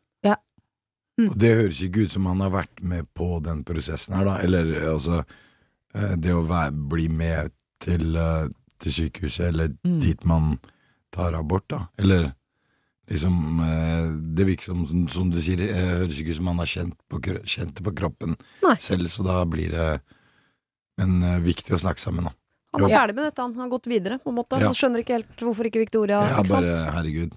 [1.18, 4.38] Og det høres ikke ut som han har vært med på den prosessen her, da.
[4.42, 5.20] Eller altså
[5.94, 7.52] eh, Det å være, bli med
[7.84, 8.48] til, eh,
[8.82, 10.00] til sykehuset, eller Mm.
[10.02, 10.58] dit man
[11.12, 11.84] tar abort, da.
[11.98, 12.32] Eller
[13.08, 16.66] liksom eh, Det virker som, som, som du sier, høres ikke ut som han har
[16.72, 18.74] kjent, på, kjent det på kroppen Nei.
[18.82, 20.00] selv, så da blir det
[20.98, 22.34] Men viktig å snakke sammen, da.
[22.74, 22.96] Han er Jo.
[22.98, 24.58] ferdig med dette, han har gått videre, på en måte.
[24.58, 24.66] Ja.
[24.66, 26.90] Han skjønner ikke helt hvorfor ikke Victoria, Ja, ikke bare sant?
[26.94, 27.32] herregud.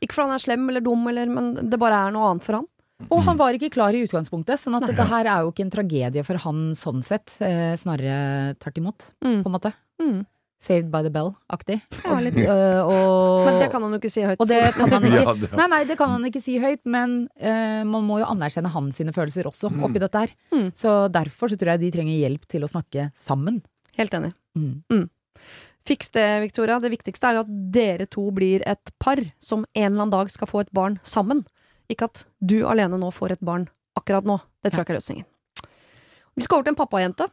[0.00, 2.56] Ikke fordi han er slem eller dum, eller, men det bare er noe annet for
[2.60, 2.66] han.
[3.10, 4.90] Og han var ikke klar i utgangspunktet, sånn at Nei.
[4.90, 7.30] dette her er jo ikke en tragedie for han sånn sett.
[7.40, 9.42] Eh, snarere tvert imot, Mm.
[9.44, 9.72] på en måte.
[10.02, 10.26] Mm.
[10.60, 11.80] Saved by the bell-aktig.
[12.02, 12.16] Ja,
[12.82, 14.38] og, Men det kan han jo ikke si høyt.
[14.50, 18.02] det kan han ikke Nei, nei, det kan han ikke si høyt, men uh, man
[18.02, 19.84] må jo anerkjenne hans sine følelser også Mm.
[19.86, 20.34] oppi dette her.
[20.52, 20.72] Mm.
[20.74, 23.62] Så derfor så tror jeg de trenger hjelp til å snakke sammen.
[23.96, 24.34] Helt enig.
[24.58, 25.08] Mm.
[25.86, 26.80] Fiks det, Victoria.
[26.82, 30.28] Det viktigste er jo at dere to blir et par som en eller annen dag
[30.34, 31.44] skal få et barn sammen.
[31.88, 33.66] Ikke at du alene nå får et barn
[33.98, 34.38] akkurat nå.
[34.62, 35.28] Det tror jeg ikke er løsningen.
[36.38, 37.28] Vi skal over til en pappajente.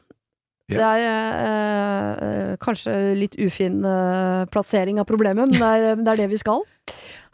[0.66, 0.80] Ja.
[0.80, 1.04] Det er
[1.46, 6.30] eh, eh, kanskje litt ufin eh, plassering av problemet, men det er, det er det
[6.32, 6.64] vi skal.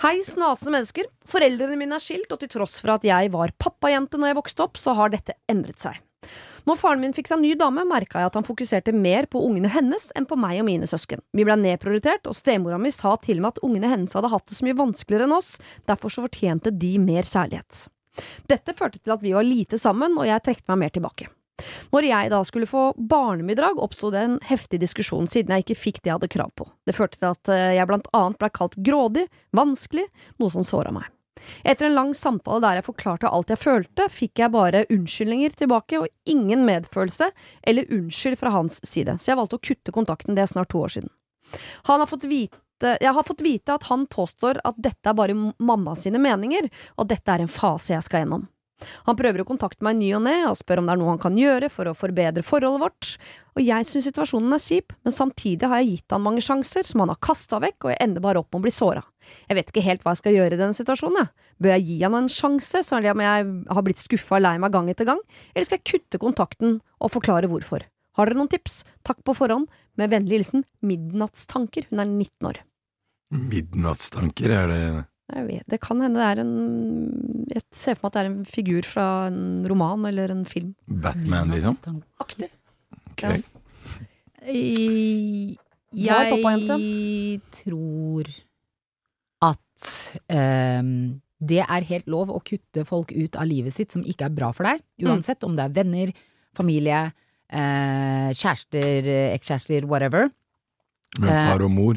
[0.04, 1.08] Hei, snasende mennesker.
[1.32, 4.66] Foreldrene mine er skilt, og til tross for at jeg var pappajente når jeg vokste
[4.66, 6.02] opp, så har dette endret seg.
[6.68, 9.72] Når faren min fikk seg ny dame, merka jeg at han fokuserte mer på ungene
[9.72, 11.24] hennes enn på meg og mine søsken.
[11.34, 14.60] Vi ble nedprioritert, og stemora mi sa til meg at ungene hennes hadde hatt det
[14.60, 15.56] så mye vanskeligere enn oss,
[15.90, 17.88] derfor så fortjente de mer særlighet.
[18.52, 21.30] Dette førte til at vi var lite sammen, og jeg trekte meg mer tilbake.
[21.94, 26.02] Når jeg da skulle få barnebidrag, oppsto det en heftig diskusjon siden jeg ikke fikk
[26.02, 26.68] det jeg hadde krav på.
[26.88, 30.08] Det førte til at eh, jeg blant annet ble kalt grådig, vanskelig,
[30.42, 31.10] noe som såra meg.
[31.64, 36.02] Etter en lang samtale der jeg forklarte alt jeg følte, fikk jeg bare unnskyldninger tilbake
[36.02, 37.32] og ingen medfølelse
[37.68, 40.84] eller unnskyld fra hans side, så jeg valgte å kutte kontakten, det er snart to
[40.84, 41.14] år siden.
[41.90, 45.36] Han har fått vite jeg har fått vite at han påstår at dette er bare
[45.62, 46.66] mamma sine meninger,
[46.98, 48.48] og dette er en fase jeg skal gjennom.
[49.08, 51.22] Han prøver å kontakte meg ny og ne og spør om det er noe han
[51.22, 53.12] kan gjøre for å forbedre forholdet vårt,
[53.52, 57.04] og jeg synes situasjonen er kjip, men samtidig har jeg gitt han mange sjanser som
[57.04, 59.04] han har kasta vekk, og jeg ender bare opp med å bli såra.
[59.50, 61.48] Jeg vet ikke helt hva jeg skal gjøre i denne situasjonen, jeg.
[61.62, 64.74] Bør jeg gi han en sjanse, selv om jeg har blitt skuffa og lei meg
[64.74, 65.20] gang etter gang,
[65.54, 67.86] eller skal jeg kutte kontakten og forklare hvorfor?
[68.18, 68.82] Har dere noen tips?
[69.08, 69.70] Takk på forhånd.
[70.00, 71.88] Med vennlig hilsen Midnattstanker.
[71.92, 72.60] Hun er 19 år.
[73.32, 74.84] Midnattstanker, er det
[75.32, 78.30] Jeg vet, det kan hende det er en Jeg ser for meg at det er
[78.32, 80.74] en figur fra en roman eller en film.
[80.88, 82.02] Batman, liksom?
[82.20, 82.50] Aktig.
[83.12, 83.24] Ok.
[83.24, 83.38] Ja.
[84.52, 85.58] I-
[85.94, 88.30] Jeg tror
[89.42, 89.88] at
[90.30, 94.36] um, det er helt lov å kutte folk ut av livet sitt som ikke er
[94.36, 95.08] bra for deg, Mm.
[95.10, 96.12] uansett om det er venner,
[96.54, 97.12] familie,
[97.50, 99.04] eh, kjærester,
[99.36, 100.30] ekskjærester, whatever.
[101.20, 101.96] Med Eh, far og mor?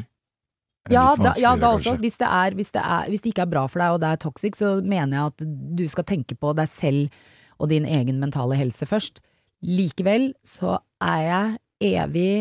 [0.93, 1.95] Ja, da, ja, da også.
[2.01, 4.09] Hvis det, er, hvis, det er, hvis det ikke er bra for deg, og det
[4.11, 5.45] er toxic, så mener jeg at
[5.79, 7.15] du skal tenke på deg selv
[7.57, 9.21] og din egen mentale helse først.
[9.65, 12.33] Likevel så er jeg evig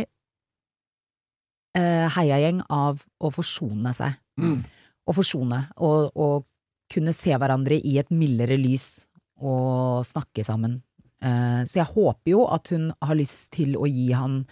[1.78, 4.18] eh, heiagjeng av å forsone seg.
[4.40, 4.60] Mm.
[5.04, 6.44] Å forsone, og, og
[6.92, 9.06] kunne se hverandre i et mildere lys
[9.40, 10.82] og snakke sammen.
[11.24, 14.42] Eh, så jeg håper jo at hun har lyst til å gi han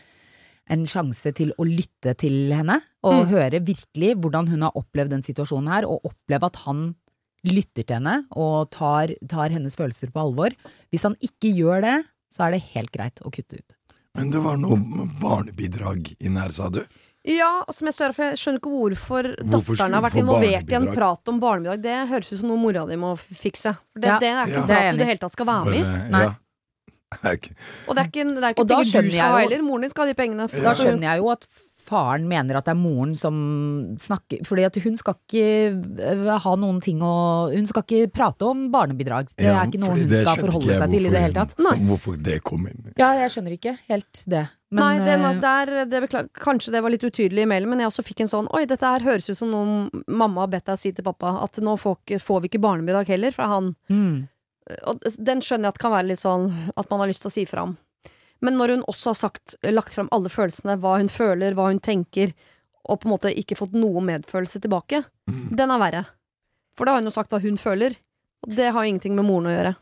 [0.70, 3.28] en sjanse til å lytte til henne, og Mm.
[3.28, 6.94] høre virkelig hvordan hun har opplevd den situasjonen her, og oppleve at han
[7.44, 10.50] lytter til henne og tar, tar hennes følelser på alvor.
[10.92, 13.74] Hvis han ikke gjør det, så er det helt greit å kutte ut.
[14.14, 14.76] Men det var noe
[15.20, 16.84] barnebidrag inn her, sa du?
[17.24, 20.74] Ja, og som jeg, for jeg skjønner ikke hvorfor, Hvorfor datteren har vært involvert i
[20.74, 21.82] en prat om barnebidrag.
[21.84, 23.76] Det høres ut som noe mora di må fikse.
[23.92, 24.18] For det, Ja.
[24.18, 24.66] det er ikke Ja.
[24.66, 26.10] prat du i det hele tatt skal være med i.
[26.10, 26.22] Nei.
[26.22, 26.34] Ja.
[27.88, 29.66] Og det er ikke, det er ikke da penger du skal jeg ha heller.
[29.66, 30.48] Moren din skal ha de pengene.
[30.52, 30.64] Ja.
[30.68, 31.46] Da skjønner jeg jo at
[31.92, 33.34] faren mener at det er moren som
[34.00, 35.46] snakker Fordi at hun skal ikke
[36.06, 37.12] eh, ha noen ting å
[37.52, 39.32] Hun skal ikke prate om barnebidrag.
[39.36, 41.54] Det er ikke noe hun skal forholde seg til i det hele tatt.
[41.62, 41.76] Nei.
[41.88, 42.92] Hvorfor det kom inn.
[42.96, 44.46] Ja, jeg skjønner ikke helt det.
[44.72, 47.82] Men, Nei, den, eh, der, det beklag, kanskje det var litt utydelig i mailen, men
[47.82, 50.70] jeg også fikk en sånn Oi, dette her høres ut som noe mamma har bedt
[50.70, 51.34] deg si til pappa.
[51.44, 53.74] At nå får, får vi ikke barnebidrag heller fra han.
[53.92, 54.14] mm,
[54.86, 57.34] Og den skjønner jeg at kan være litt sånn at man har lyst til å
[57.34, 57.76] si fra om.
[58.42, 61.78] Men når hun også har sagt, lagt fram alle følelsene, hva hun føler, hva hun
[61.82, 62.32] tenker,
[62.90, 65.54] og på en måte ikke fått noe medfølelse tilbake, Mm.
[65.56, 66.06] den er verre.
[66.74, 67.94] For da har hun jo sagt hva hun føler,
[68.42, 69.76] og det har jo ingenting med moren å gjøre.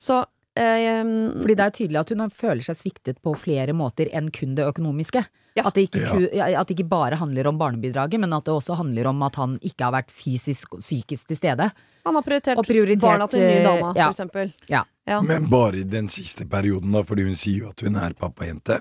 [0.00, 0.24] Så
[0.56, 4.54] eh, Fordi det er tydelig at hun føler seg sviktet på flere måter enn kun
[4.56, 5.24] det økonomiske.
[5.56, 5.62] Ja.
[5.64, 6.02] At, det ikke,
[6.36, 9.54] at det ikke bare handler om barnebidraget, men at det også handler om at han
[9.64, 11.70] ikke har vært fysisk og psykisk til stede.
[12.04, 14.04] han har prioritert, prioritert, barna til en ny dame, ja.
[14.04, 14.52] for eksempel.
[14.68, 14.84] Ja.
[15.08, 15.22] Ja.
[15.22, 18.80] Men bare i den siste perioden, da, fordi hun sier jo at hun er pappajente.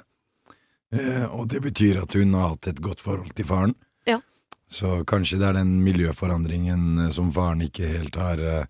[0.96, 3.76] Eh, og det betyr at hun har hatt et godt forhold til faren.
[4.10, 4.20] Ja.
[4.68, 8.66] Så kanskje det er den miljøforandringen eh, som faren ikke helt har eh,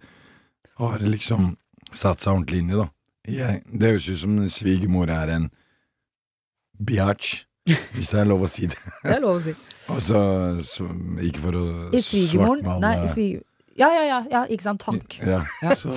[0.75, 1.53] Har liksom
[1.95, 2.89] satt seg ordentlig inn i, da.
[3.31, 5.45] Jeg, det høres ut som svigermor er en
[6.75, 8.78] biatch, hvis det er lov å si det.
[9.04, 9.54] Det er lov å si.
[9.93, 10.19] Altså,
[10.65, 10.88] så,
[11.25, 11.65] Ikke for å
[12.01, 13.43] svartmale Nei, i svig...
[13.75, 14.86] Ja, ja, ja, ja, ikke sant.
[14.86, 15.17] Takk.
[15.19, 15.73] ja, Ja.
[15.75, 15.91] Så,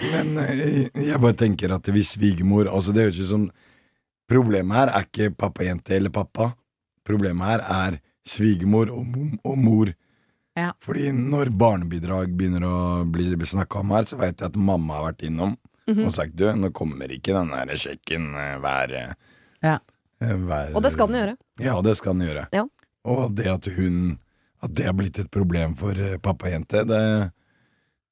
[0.00, 3.44] men eh, jeg bare tenker at hvis svigermor altså Det høres ut som
[4.26, 6.48] Problemet her er ikke pappajente eller pappa.
[7.06, 9.12] Problemet her er svigermor og,
[9.46, 9.92] og mor.
[10.58, 10.72] Ja.
[10.82, 15.10] Fordi når barnebidrag begynner å bli snakka om her, så veit jeg at mamma har
[15.12, 15.54] vært innom
[15.86, 16.08] Mhm.
[16.08, 19.12] og sagt du, nå kommer ikke den der sjekken eh, hver, eh,
[19.62, 19.76] Ja.
[20.22, 21.36] Eh, hver Og det skal den gjøre.
[21.60, 22.46] Ja, det skal den gjøre.
[22.52, 22.64] Ja.
[23.06, 24.18] Og det at hun
[24.62, 27.30] At det har blitt et problem for eh, pappajente, det,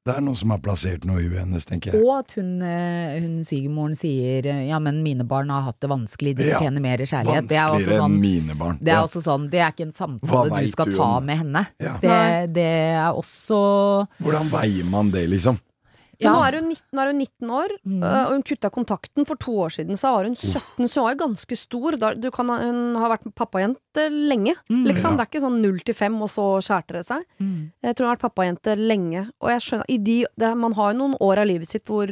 [0.04, 2.02] det er noe som har plassert noe i huet hennes, tenker jeg.
[2.04, 5.88] Og at hun, eh, hun svigermoren sier eh, ja, men mine barn har hatt det
[5.88, 6.58] vanskelig, de Ja.
[6.60, 7.48] fortjener mer kjærlighet.
[7.48, 8.78] Det er også sånn enn mine barn.
[8.78, 9.06] det er Ja.
[9.08, 11.66] også sånn, det er ikke en samtale du skal du ta med henne.
[11.80, 11.96] Ja.
[12.04, 12.68] Det, det
[13.00, 15.58] er også Hvordan veier man det, liksom?
[16.20, 16.32] Men Ja.
[16.34, 18.02] nå er hun 19, nå er hun 19 år, Mm.
[18.02, 19.26] øh, og hun kutta kontakten.
[19.26, 21.96] For to år siden så var hun 17, så hun var jo ganske stor.
[22.20, 24.84] Du kan, hun har vært pappajente lenge, Mm.
[24.86, 25.10] liksom.
[25.12, 25.16] Ja.
[25.16, 27.24] Det er ikke sånn 0 til 5, og så skjærte det seg.
[27.40, 27.72] Mm.
[27.82, 29.30] Jeg tror hun har vært pappajente lenge.
[29.40, 32.06] Og jeg skjønner, i de, det, man har jo noen år av livet sitt hvor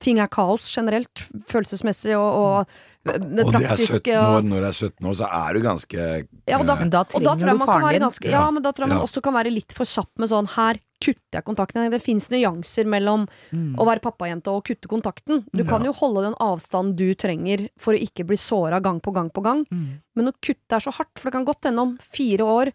[0.00, 2.66] ting er kaos generelt, følelsesmessig og, og
[3.08, 4.12] det og det er praktiske.
[4.12, 5.98] 17 år, når du er 17 år, så er du ganske
[6.46, 7.92] Ja, og da- Men da Og da tror trenger jeg du man kan faren være
[7.98, 8.02] din.
[8.02, 8.50] ganske Ja, Ja.
[8.50, 9.04] men da tror jeg man Ja.
[9.04, 11.90] også kan være litt for kjapp med sånn her kutter jeg kontakten.
[11.90, 13.76] Det fins nyanser mellom Mm.
[13.76, 15.44] å være pappajente og å kutte kontakten.
[15.54, 19.12] Du kan jo holde den avstanden du trenger for å ikke bli såra gang på
[19.14, 19.64] gang på gang.
[19.72, 20.00] Mm.
[20.16, 22.72] Men å kutte er så hardt, for det kan godt hende om fire år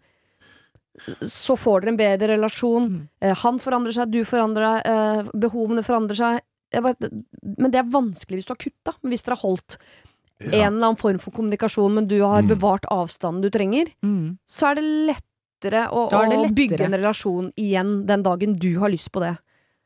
[1.22, 2.88] så får dere en bedre relasjon.
[2.88, 3.08] Mm.
[3.20, 6.40] Eh, Han forandrer seg, du forandrer deg, eh, behovene forandrer seg.
[6.72, 6.96] Bare,
[7.58, 8.94] men det er vanskelig hvis du har kutta.
[9.02, 9.76] Men hvis dere har holdt
[10.40, 10.48] ja.
[10.66, 12.48] en eller annen form for kommunikasjon, men du har Mm.
[12.48, 14.38] bevart avstanden du trenger, Mm.
[14.46, 16.54] så er det lettere å, det å lettere.
[16.54, 19.38] bygge en relasjon igjen den dagen du har lyst på det.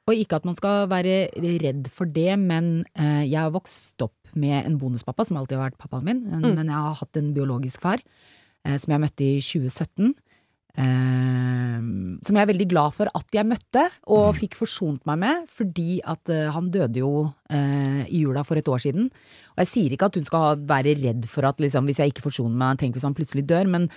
[0.08, 1.28] Og ikke at man skal være
[1.60, 5.70] redd for det, men eh, jeg har vokst opp med en bonuspappa, som alltid har
[5.70, 6.54] vært pappaen min, Mm.
[6.54, 7.98] men jeg har hatt en biologisk far,
[8.64, 10.14] eh, som jeg møtte i 2017.
[10.76, 11.78] Eh,
[12.26, 16.00] som jeg er veldig glad for at jeg møtte, og fikk forsont meg med, fordi
[16.04, 17.12] at eh, han døde jo
[17.50, 19.08] eh, i jula for et år siden.
[19.56, 22.26] Og jeg sier ikke at hun skal være redd for at liksom, hvis jeg ikke
[22.28, 23.88] forsoner meg, tenk hvis han plutselig dør, men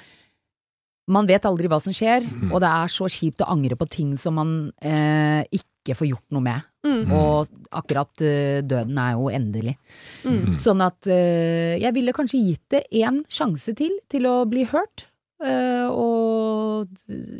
[1.12, 2.52] man vet aldri hva som skjer, Mm.
[2.54, 6.28] og det er så kjipt å angre på ting som man eh, ikke får gjort
[6.32, 6.68] noe med.
[6.86, 7.12] Mm.
[7.14, 9.76] Og akkurat eh, døden er jo endelig.
[10.24, 10.54] Mm.
[10.58, 15.08] Sånn at eh, jeg ville kanskje gitt det én sjanse til, til å bli hørt.
[15.46, 16.88] Eh, og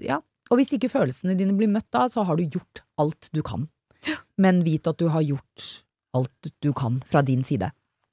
[0.04, 0.20] ja.
[0.52, 3.70] Og hvis ikke følelsene dine blir møtt da, så har du gjort alt du kan.
[4.42, 5.68] Men vit at du har gjort
[6.18, 7.72] alt du kan fra din side.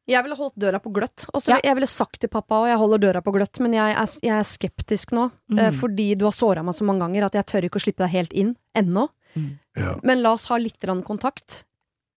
[0.09, 1.27] Jeg ville holdt døra på gløtt.
[1.35, 1.61] Også, Ja.
[1.62, 4.38] Jeg ville sagt til pappa, og jeg holder døra på gløtt, men jeg er, jeg
[4.38, 5.31] er skeptisk nå.
[5.53, 5.59] Mm.
[5.59, 8.05] eh, fordi du har såra meg så mange ganger at jeg tør ikke å slippe
[8.07, 9.09] deg helt inn ennå.
[9.77, 9.98] Ja.
[10.03, 11.64] Men la oss ha litt kontakt.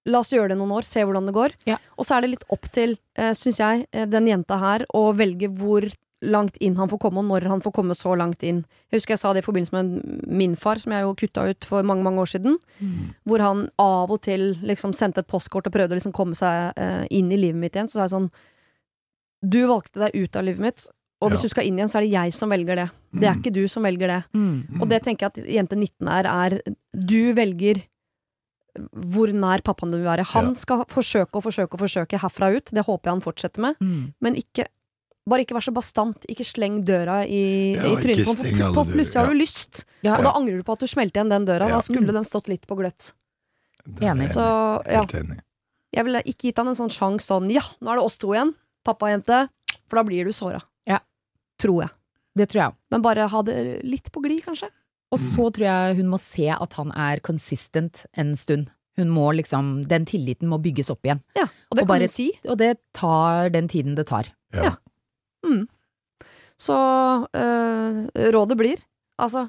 [0.05, 1.51] La oss gjøre det noen år, se hvordan det går.
[1.67, 1.77] Ja.
[1.97, 5.11] Og så er det litt opp til, uh, syns jeg, eh, den jenta her å
[5.13, 5.85] velge hvor
[6.21, 8.63] langt inn han får komme, og når han får komme så langt inn.
[8.91, 11.65] Jeg husker jeg sa det i forbindelse med min far, som jeg jo kutta ut
[11.65, 12.57] for mange mange år siden.
[13.25, 16.73] Hvor han av og til liksom sendte et postkort og prøvde å liksom komme seg
[16.77, 17.89] eh, inn i livet mitt igjen.
[17.89, 18.29] Så sa jeg sånn
[19.41, 20.87] Du valgte deg ut av livet mitt,
[21.21, 21.47] og hvis Ja.
[21.47, 22.89] du skal inn igjen, så er det jeg som velger det.
[23.13, 23.41] Det er Mm.
[23.41, 24.23] ikke du som velger det.
[24.35, 24.81] Mm.
[24.81, 26.61] Og det tenker jeg at jente 19 er, er
[26.93, 27.81] Du velger
[28.95, 30.23] hvor nær pappaen du vil være.
[30.31, 30.53] Han Ja.
[30.53, 32.65] skal forsøke og forsøke og forsøke herfra ut.
[32.71, 33.75] Det håper jeg han fortsetter med.
[33.81, 34.13] Mm.
[34.21, 34.65] Men ikke
[35.29, 36.25] bare ikke vær så bastant.
[36.29, 38.87] Ikke sleng døra i, Ja, i trynet på ham.
[38.91, 41.45] Plutselig har du lyst, Ja, og da angrer du på at du smelte igjen den
[41.45, 41.67] døra.
[41.69, 41.75] Ja.
[41.77, 42.13] Da skulle Mm.
[42.13, 43.13] den stått litt på gløtt.
[43.99, 44.27] Enig.
[44.27, 45.39] jeg Så ja, Helt enig.
[45.93, 48.27] jeg ville ikke gitt han en sånn sjanse sånn ja, nå er det oss to
[48.33, 48.53] igjen,
[48.85, 49.49] pappa og jente,
[49.87, 50.61] for da blir du såra.
[51.61, 51.89] Tror jeg.
[52.35, 52.75] Det tror jeg òg.
[52.89, 54.69] Men bare ha det litt på glid, kanskje.
[55.11, 58.69] Og så tror jeg hun må se at han er consistent en stund.
[58.97, 61.21] Hun må liksom, Den tilliten må bygges opp igjen.
[61.35, 62.31] Ja, og det Og kan bare- du si.
[62.49, 64.29] Og det tar den tiden det tar.
[64.53, 64.75] Ja.
[65.45, 65.63] Mm.
[66.61, 66.75] Så
[67.33, 68.81] øh, rådet blir
[69.21, 69.47] altså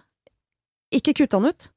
[0.93, 1.69] ikke kutt han ut.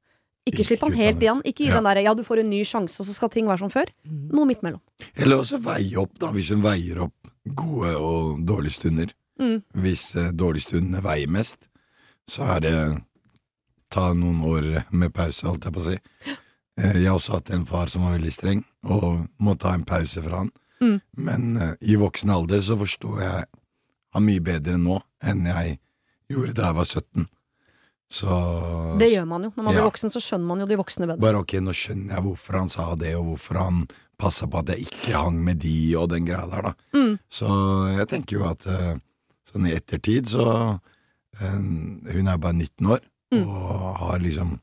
[0.45, 1.39] Ikke, Ikke slipp han helt igjen.
[1.47, 1.75] Ikke gi Ja.
[1.79, 3.89] den derre ja, du får en ny sjanse, og så skal ting være som før.
[4.05, 4.81] Noe midt mellom.
[5.15, 9.13] Eller også veie opp, da, hvis hun veier opp gode og dårlige stunder.
[9.41, 9.63] Mm.
[9.81, 11.65] Hvis eh, dårlige stundene veier mest,
[12.29, 12.75] så er det
[13.91, 15.97] ta noen år med pause, holdt jeg på å si.
[16.77, 19.83] Eh, jeg har også hatt en far som var veldig streng, og må ta en
[19.87, 20.51] pause fra han.
[20.83, 20.97] Mm.
[21.17, 23.45] Men eh, i voksen alder så forstår jeg
[24.15, 25.77] han mye bedre nå enn jeg
[26.31, 27.27] gjorde da jeg var 17.
[28.15, 28.27] Så
[28.99, 29.51] Det gjør man jo.
[29.55, 29.81] Når man Ja.
[29.81, 31.19] blir voksen, så skjønner man jo de voksne bedre.
[31.19, 34.67] bare ok, nå skjønner jeg hvorfor han sa det, og hvorfor han passa på at
[34.71, 36.73] jeg ikke hang med de og den greia der, da.
[36.93, 37.17] Mm.
[37.29, 37.47] Så
[37.97, 38.95] jeg tenker jo at eh,
[39.51, 40.79] sånn i ettertid så
[41.41, 41.57] eh,
[42.13, 42.99] Hun er bare 19 år,
[43.33, 43.47] Mm.
[43.49, 44.59] og har liksom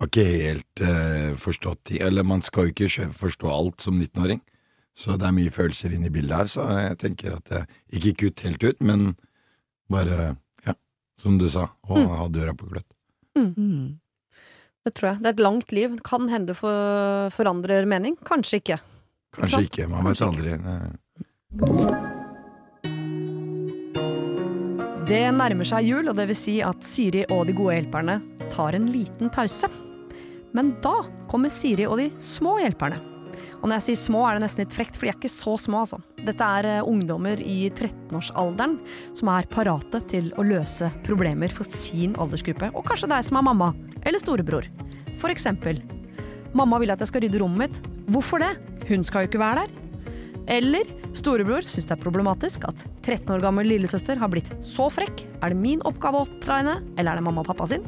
[0.00, 4.40] Har ikke helt uh, forstått ting Eller man skal jo ikke forstå alt som 19-åring.
[4.98, 7.66] Så det er mye følelser inne i bildet her, så jeg tenker at jeg,
[8.00, 9.12] ikke kutt helt ut, men
[9.92, 10.32] bare,
[10.66, 10.74] ja,
[11.22, 12.08] som du sa, å Mm.
[12.18, 12.88] ha døra på gløtt.
[13.38, 13.98] Mm.
[14.84, 15.18] Det tror jeg.
[15.22, 15.98] Det er et langt liv.
[16.02, 18.16] Kan hende du for, forandrer mening.
[18.24, 18.80] Kanskje ikke.
[19.36, 20.52] Kanskje ikke, man Kanskje vet aldri.
[20.58, 22.08] Eh,
[25.08, 28.18] Det nærmer seg jul, og det vil si at Siri og de gode hjelperne
[28.52, 29.68] tar en liten pause.
[30.52, 30.98] Men da
[31.30, 32.98] kommer Siri og de små hjelperne.
[33.58, 35.56] Og når jeg sier små, er det nesten litt frekt, for de er ikke så
[35.60, 35.98] små, altså.
[36.22, 38.78] Dette er eh, ungdommer i 13-årsalderen
[39.18, 43.48] som er parate til å løse problemer for sin aldersgruppe, og kanskje deg som er
[43.50, 43.72] mamma
[44.04, 44.68] eller storebror.
[45.18, 45.82] For eksempel
[46.56, 47.98] Mamma vil at jeg skal rydde rommet mitt.
[48.08, 48.54] Hvorfor det?
[48.88, 49.74] Hun skal jo ikke være der.
[50.48, 55.26] Eller storebror syns det er problematisk at 13 år gammel lillesøster har blitt så frekk.
[55.42, 57.84] Er det min oppgave å oppdra henne, eller er det mamma og pappa sin?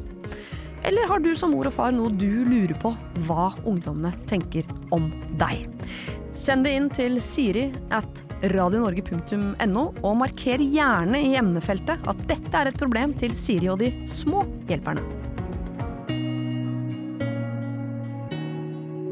[0.84, 2.94] Eller har du som mor og far noe du lurer på
[3.26, 5.66] hva ungdommene tenker om deg?
[6.36, 12.70] Send det inn til siri at radionorge.no, og marker gjerne i emnefeltet at dette er
[12.70, 15.19] et problem til Siri og de små hjelperne.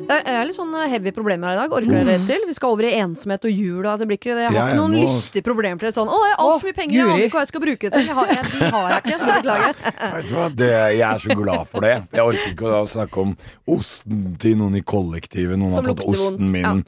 [0.08, 1.72] Det er litt sånn heavy problemer her i dag.
[1.76, 2.44] Orker dere til?
[2.48, 3.84] Vi skal over i ensomhet og jul.
[3.84, 5.94] Og det blir ikke, jeg har Ja, ikke noen må- lystige problemer til det.
[5.98, 7.92] Sånn, å, jeg har altfor mye penger, jeg aner ikke hva jeg skal bruke det
[7.92, 8.06] til.
[8.08, 9.18] Jeg har, jeg, de har jeg ikke.
[9.28, 9.76] Beklager jeg.
[10.16, 11.92] Vet du hva, det, jeg er så glad for det.
[12.16, 13.36] Jeg orker ikke å snakke om
[13.76, 15.58] osten til noen i kollektivet.
[15.60, 16.84] Noen Som har tatt osten vondt, min.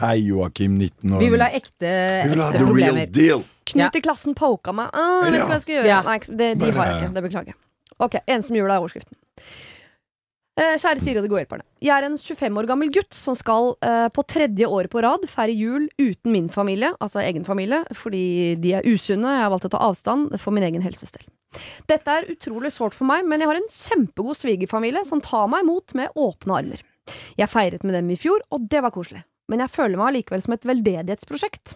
[0.00, 1.20] Hei, Joakim, 19 år.
[1.20, 1.90] Vi vil ha ekte,
[2.24, 3.10] Vi vil ha ekte the real problemer.
[3.12, 3.42] deal.
[3.70, 3.90] Knut Ja.
[3.94, 4.88] i klassen poka meg.
[4.94, 5.90] Ah, jeg vet ikke hva jeg skal gjøre.
[5.90, 5.98] Ja.
[6.06, 7.14] Nei, det, de har jeg ikke.
[7.18, 7.58] Det beklager jeg.
[8.00, 9.18] Ok, ensom jul er overskriften.
[10.58, 11.64] Eh, kjære Siri og de gode hjelperne.
[11.80, 15.22] Jeg er en 25 år gammel gutt som skal eh, på tredje året på rad
[15.30, 19.30] feire jul uten min familie, altså egen familie, fordi de er usunne.
[19.36, 21.24] Jeg har valgt å ta avstand for min egen helses del.
[21.90, 25.64] Dette er utrolig sårt for meg, men jeg har en kjempegod svigerfamilie som tar meg
[25.64, 26.82] imot med åpne armer.
[27.38, 29.24] Jeg feiret med dem i fjor, og det var koselig.
[29.50, 31.74] Men jeg føler meg allikevel som et veldedighetsprosjekt.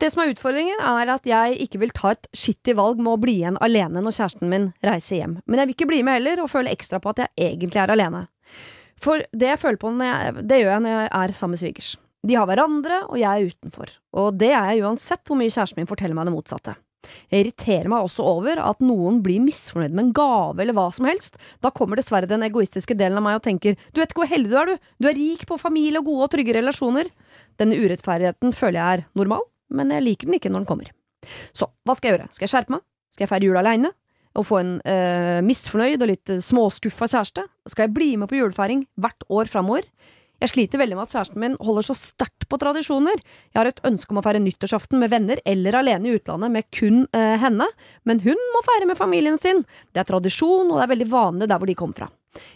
[0.00, 3.20] Det som er utfordringen, er at jeg ikke vil ta et skittig valg med å
[3.22, 5.40] bli igjen alene når kjæresten min reiser hjem.
[5.46, 7.94] Men jeg vil ikke bli med heller, og føle ekstra på at jeg egentlig er
[7.94, 8.26] alene.
[9.02, 11.90] For det jeg føler på, jeg, det gjør jeg når jeg er sammen med svigers.
[12.22, 13.98] De har hverandre, og jeg er utenfor.
[14.22, 16.76] Og det er jeg uansett hvor mye kjæresten min forteller meg det motsatte.
[17.32, 21.08] Jeg irriterer meg også over at noen blir misfornøyd med en gave eller hva som
[21.08, 21.38] helst.
[21.64, 24.52] Da kommer dessverre den egoistiske delen av meg og tenker du vet ikke hvor heldig
[24.52, 24.90] du er, du.
[25.02, 27.10] Du er rik på familie og gode og trygge relasjoner.
[27.60, 29.42] Denne urettferdigheten føler jeg er normal,
[29.74, 30.92] men jeg liker den ikke når den kommer.
[31.56, 32.30] Så hva skal jeg gjøre?
[32.34, 32.86] Skal jeg skjerpe meg?
[33.12, 33.92] Skal jeg feire jul aleine?
[34.38, 37.44] Og få en øh, misfornøyd og litt øh, småskuffa kjæreste?
[37.68, 39.84] Skal jeg bli med på julefeiring hvert år framover?
[40.42, 43.20] Jeg sliter veldig med at kjæresten min holder så sterkt på tradisjoner.
[43.52, 46.66] Jeg har et ønske om å feire nyttårsaften med venner eller alene i utlandet med
[46.74, 47.68] kun øh, henne,
[48.08, 49.62] men hun må feire med familien sin.
[49.94, 52.10] Det er tradisjon, og det er veldig vanlig der hvor de kommer fra.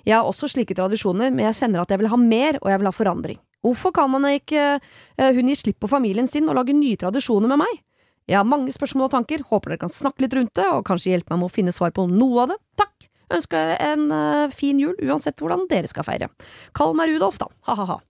[0.08, 2.80] Jeg har også slike tradisjoner, men jeg kjenner at jeg vil ha mer, og jeg
[2.80, 3.38] vil ha forandring.
[3.66, 7.50] Hvorfor kan man ikke øh, hun gi slipp på familien sin og lage nye tradisjoner
[7.50, 7.82] med meg?
[8.26, 11.12] Jeg har mange spørsmål og tanker, håper dere kan snakke litt rundt det, og kanskje
[11.12, 12.58] hjelpe meg med å finne svar på noe av det.
[12.78, 13.06] Takk!
[13.36, 16.28] Ønsker dere en uh, fin jul, uansett hvordan dere skal feire.
[16.74, 17.46] Kall meg Rudolf, da.
[17.70, 18.00] Ha-ha-ha.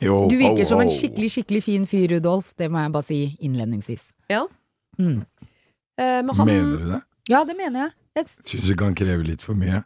[0.00, 2.54] Du virker ho, som en skikkelig, skikkelig fin fyr, Rudolf.
[2.58, 4.10] Det må jeg bare si innledningsvis.
[4.30, 4.44] Ja.
[5.00, 5.22] Mm.
[5.98, 7.00] Eh, men han Mener du det?
[7.30, 7.94] Ja, det mener jeg.
[8.18, 9.82] jeg Syns ikke kan kreve litt for mye?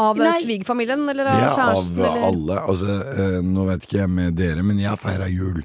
[0.00, 2.60] Av svigerfamilien, eller av Ja, av eller alle.
[2.60, 5.60] Altså, eh, nå vet ikke jeg med dere, men jeg har feira jul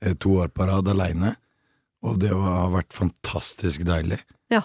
[0.00, 1.34] eh, to år på rad aleine.
[2.04, 4.20] Og det var, har vært fantastisk deilig.
[4.52, 4.62] Ja.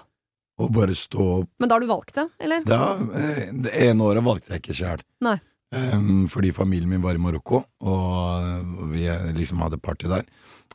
[0.60, 2.66] Å bare stå opp Men da har du valgt det, eller?
[2.68, 2.82] Da,
[3.16, 5.05] eh, Det ene året valgte jeg ikke sjæl.
[5.70, 10.26] Um, fordi familien min var i Marokko, og vi eh, liksom hadde party der.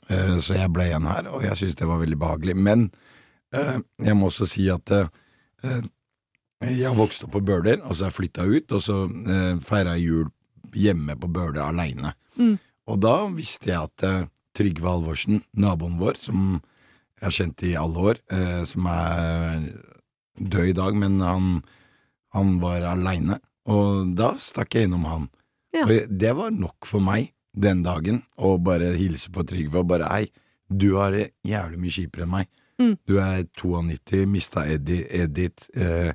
[0.07, 2.55] Uh, så jeg ble igjen her, og jeg syntes det var veldig behagelig.
[2.55, 2.87] Men
[3.57, 5.11] uh, jeg må også si at eh,
[6.71, 9.57] jeg har vokst opp på Bøler, og så har jeg flytta ut, og så eh,
[9.65, 10.31] feira jeg jul
[10.75, 12.15] hjemme på Bøler aleine.
[12.39, 12.57] Mm.
[12.91, 16.61] Og da visste jeg at eh, Trygve Halvorsen, naboen vår, som
[17.19, 19.69] jeg har kjent i alle år, eh, som er
[20.39, 21.49] død i dag, men han,
[22.35, 23.41] han var aleine.
[23.71, 25.31] Og da stakk jeg innom han.
[25.75, 25.87] Ja.
[25.87, 30.11] Og det var nok for meg den dagen, å bare hilse på Trygve og bare
[30.11, 30.25] Hei,
[30.69, 32.51] du har det jævlig mye kjipere enn meg.
[32.83, 32.95] Mm.
[33.07, 36.11] Du er 92, mista Eddie, Edith eh,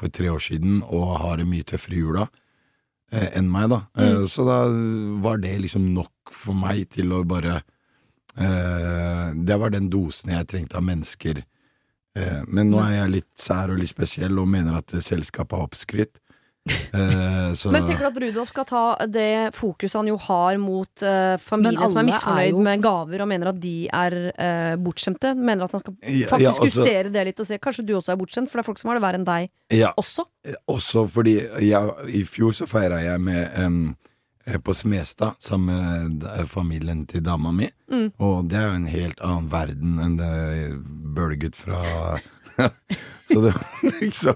[0.00, 2.24] for tre år siden og har det mye tøffere i jula
[3.12, 3.82] eh, enn meg, da.
[3.98, 4.26] Eh, Mm.
[4.32, 4.58] så da
[5.22, 7.60] var det liksom nok for meg til å bare
[8.36, 11.42] eh, Det var den dosen jeg trengte av mennesker.
[12.16, 15.58] Eh, men nå er jeg litt sær og litt spesiell og mener at eh, selskapet
[15.58, 16.18] har oppskrytt.
[16.70, 21.04] Eh, så Men tenker du at Rudolf skal ta det fokuset han jo har mot
[21.06, 24.74] uh, familie som er misfornøyd er jo- med gaver, og mener at de er uh,
[24.82, 25.34] bortskjemte?
[25.38, 28.14] Mener at han skal faktisk ja, altså- justere det litt og se kanskje du også
[28.14, 30.26] er bortskjemt, for det er folk som har det verre enn deg ja, også.
[30.70, 33.58] Også fordi jeg, i fjor så feira jeg med
[34.46, 37.70] eh, på Smestad sammen med familien til dama mi.
[37.90, 38.10] Mm.
[38.18, 40.34] Og det er jo en helt annen verden enn det
[41.14, 42.18] bølget fra
[43.30, 44.34] Så det var liksom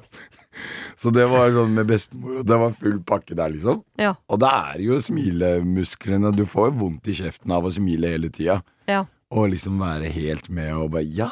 [1.04, 3.82] Så det var sånn med bestemor, og det var full pakke der, liksom.
[4.00, 4.14] Ja.
[4.32, 8.30] Og da er jo smilemusklene Du får jo vondt i kjeften av å smile hele
[8.32, 8.62] tida.
[8.88, 9.02] Ja.
[9.28, 11.28] Og liksom være helt med og bare Ja!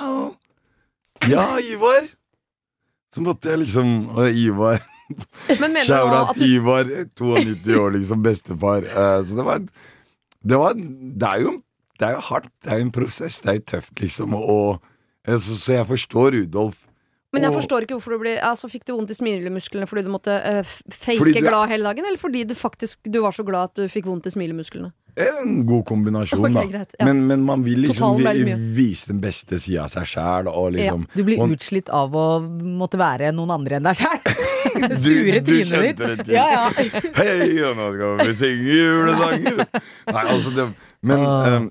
[1.31, 2.11] Ja, Ivar!
[3.15, 4.81] Så måtte jeg liksom Og Ivar
[5.61, 8.85] Men mener du Shout-out du Ivar, 92 år, liksom, bestefar.
[8.93, 9.67] Eh, så det var
[10.43, 11.59] Det var Det er jo
[11.97, 12.53] Det er jo hardt.
[12.61, 13.41] Det er jo en prosess.
[13.41, 14.35] Det er jo tøft, liksom.
[14.35, 14.81] Og,
[15.29, 16.81] og så, så jeg forstår Rudolf.
[17.33, 20.05] Men jeg Og- forstår ikke hvorfor du ble Altså Fikk du vondt i smilemusklene fordi
[20.05, 23.33] du måtte uh, fake Fordi du glad hele dagen, eller fordi du faktisk du var
[23.33, 24.93] så glad at du fikk vondt i smilemusklene?
[25.23, 26.63] En god kombinasjon, okay, da.
[26.71, 27.05] greit, ja.
[27.05, 31.17] men, men man vil liksom vi, vise den beste sida av seg sjæl, Liksom, ja.
[31.19, 34.23] Du blir og- utslitt av å måtte være noen andre enn deg sjæl.
[35.03, 36.25] Sure du trynet ditt.
[36.27, 36.33] det.
[36.33, 36.65] Ja, ja.
[37.19, 39.63] Hei, og nå skal vi synge julesanger!
[40.09, 40.69] Nei, altså det
[41.05, 41.57] Men uh.
[41.59, 41.71] um,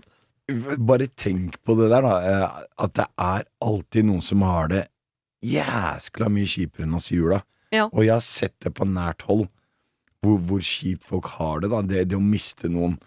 [0.92, 2.16] bare tenk på det der, da.
[2.22, 4.86] eh, at det er alltid noen som har det
[5.42, 7.42] jæskla mye kjipere enn oss i jula.
[7.72, 7.88] Ja.
[7.88, 9.48] Og jeg har sett det på nært hold,
[10.22, 11.72] hvor, hvor kjipt folk har det.
[11.72, 12.98] da Det, det å miste noen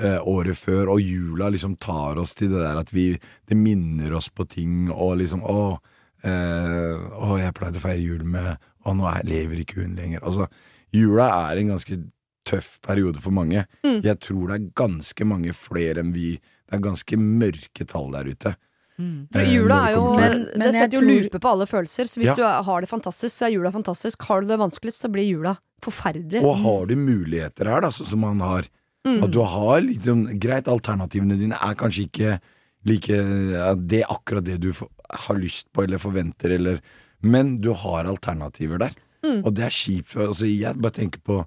[0.00, 3.12] eh, året før, og jula liksom tar oss til det der at vi
[3.46, 5.78] Det minner oss på ting, og liksom Å,
[6.24, 8.56] eh, å jeg pleide å feire jul med
[8.86, 10.22] Og nå er, lever ikke hun lenger.
[10.22, 10.48] Altså,
[10.94, 12.02] jula er en ganske
[12.46, 13.64] tøff periode for mange.
[13.82, 14.04] Mm.
[14.06, 18.26] Jeg tror det er ganske mange flere enn vi Det er ganske mørke tall der
[18.26, 18.56] ute.
[18.98, 19.28] Mm.
[19.32, 22.04] For jula er jo Men- Det setter jo tror- lupe på alle følelser.
[22.08, 22.34] Så hvis Ja.
[22.34, 24.22] du har det fantastisk, så er jula fantastisk.
[24.22, 26.42] Har du det vanskeligst, så blir jula forferdelig.
[26.42, 28.62] Og har du muligheter her, da, sånn som man har
[29.06, 29.22] Mm.
[29.22, 30.02] At du har litt
[30.40, 32.40] Greit, alternativene dine er kanskje ikke
[32.84, 36.80] like ja, Det er akkurat det du har lyst på eller forventer, eller
[37.22, 38.90] Men du har alternativer der.
[39.24, 39.44] Mm.
[39.46, 40.16] Og det er kjipt.
[40.16, 41.46] Altså, jeg bare tenker på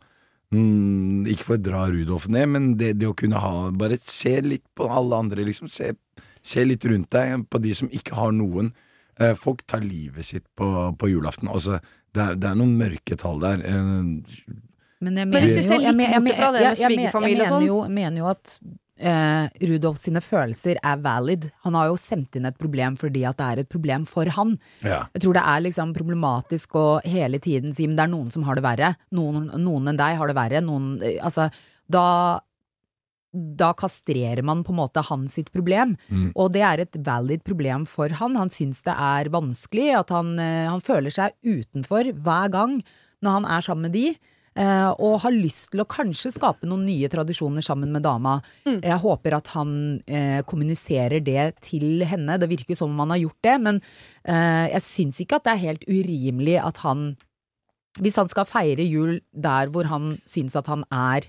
[0.54, 4.39] mm, Ikke for å dra Rudolf ned, men det, det å kunne ha Bare se
[4.41, 5.70] litt på alle andre, liksom.
[5.70, 5.91] Se,
[6.42, 8.72] se litt rundt deg, på de som ikke har noen.
[9.20, 11.50] Eh, folk tar livet sitt på, på julaften.
[11.52, 11.80] Altså,
[12.16, 13.60] det er, det er noen mørke tall der.
[13.66, 14.04] Eh,
[15.02, 16.78] Men, jeg Men hvis du mener ser jo- jeg litt bort fra det jeg- med
[16.98, 17.60] svigerfamilie og sånn.
[17.64, 18.60] mener jo, mener jo at
[19.00, 21.46] eh, Rudolf sine følelser er valid.
[21.64, 24.58] Han har jo sendt inn et problem fordi at det er et problem for han.
[24.84, 25.06] ja.
[25.14, 28.44] Jeg tror det er liksom problematisk å hele tiden si men det er noen som
[28.44, 28.96] har det verre.
[29.14, 30.62] Noen, noen enn deg har det verre.
[30.62, 31.50] Noen, altså,
[31.90, 32.40] da,
[33.34, 35.95] da kastrerer man på en måte hans sitt problem.
[36.09, 36.32] Mm.
[36.34, 38.38] Og det er et valid problem for han.
[38.39, 42.80] Han syns det er vanskelig, at han, eh, han føler seg utenfor hver gang
[43.21, 44.17] når han er sammen med de.
[44.59, 48.39] eh, og har lyst til å kanskje skape noen nye tradisjoner sammen med dama.
[48.65, 48.82] Mm.
[48.82, 49.71] Jeg håper at han
[50.07, 52.39] eh, kommuniserer det til henne.
[52.41, 53.82] Det virker som om han har gjort det, men
[54.25, 57.11] eh, jeg syns ikke at det er helt urimelig at han
[57.99, 61.25] Hvis han skal feire jul der hvor han syns at han er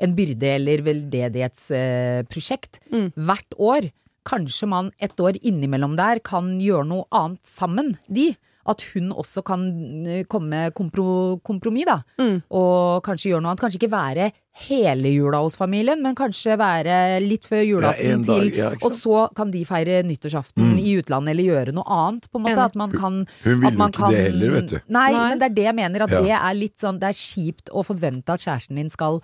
[0.00, 3.12] en byrde eller veldedighetsprosjekt Mm.
[3.16, 3.90] hvert år,
[4.26, 8.34] kanskje man et år innimellom der kan gjøre noe annet sammen, de.
[8.68, 9.60] At hun også kan
[10.08, 12.00] eh, komme med kompro, kompromiss, da.
[12.18, 12.42] Mm.
[12.50, 13.60] Og kanskje gjøre noe annet.
[13.62, 14.32] Kanskje ikke være
[14.66, 19.28] hele jula hos familien, men kanskje være litt før julaften Ja, til ja, Og så
[19.36, 20.78] kan de feire nyttårsaften Mm.
[20.82, 22.58] i utlandet, eller gjøre noe annet, på en måte.
[22.58, 24.80] At man kan Hun at ville jo ikke ikke det heller, vet du.
[24.88, 25.28] Nei, Nei.
[25.28, 26.02] men det er det jeg mener.
[26.02, 26.20] At Ja.
[26.22, 29.22] det er litt sånn Det er kjipt å forvente at kjæresten din skal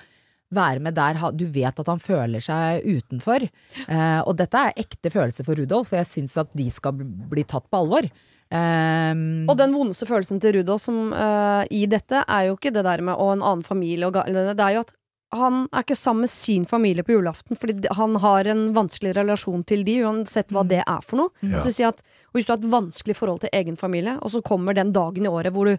[0.52, 3.46] være med der du vet at han føler seg utenfor.
[3.88, 7.46] Eh, og dette er ekte følelser for Rudolf, og jeg syns at de skal bli-
[7.48, 8.08] tatt på alvor.
[8.52, 12.84] Um, Og den vondeste følelsen til Rudolf som, uh, i dette er jo ikke det
[12.84, 14.92] der med å en annen familie og det er jo at
[15.32, 19.64] han er ikke sammen med sin familie på julaften fordi han har en vanskelig relasjon
[19.64, 21.32] til de, uansett hva det er for noe.
[21.40, 21.62] Ja.
[21.64, 24.42] Så si at, og hvis du har et vanskelig forhold til egen familie, og så
[24.44, 25.78] kommer den dagen i året hvor du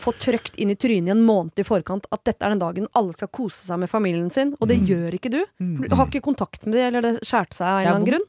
[0.00, 2.88] får trøkt inn i trynet i en måned i forkant at dette er den dagen
[2.98, 5.40] alle skal kose seg med familien sin, og det gjør ikke du.
[5.58, 7.98] For du har ikke kontakt med dem, eller det skjærte seg av en er eller
[8.00, 8.28] annen grunn.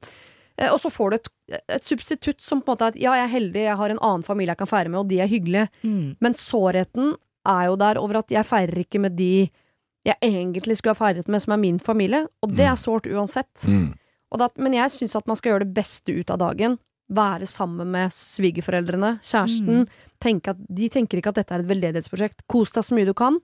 [0.58, 1.30] Eh, Og så får du et,
[1.78, 4.02] et substitutt som på en måte er at ja, jeg er heldig, jeg har en
[4.02, 5.70] annen familie jeg kan feire med, og de er hyggelige.
[5.84, 6.16] Mm.
[6.24, 7.16] Men sårheten
[7.48, 9.32] er jo der over at jeg feirer ikke med de
[10.08, 12.26] jeg egentlig skulle ha feiret med, som er min familie.
[12.44, 13.52] Og det er sårt uansett.
[13.68, 13.90] Mm.
[14.32, 16.78] Og da, men jeg syns at man skal gjøre det beste ut av dagen.
[17.08, 19.88] Være sammen med svigerforeldrene, kjæresten.
[20.20, 22.44] Tenke at, de tenker ikke at dette er et veldedighetsprosjekt.
[22.52, 23.40] Kos deg så mye du kan.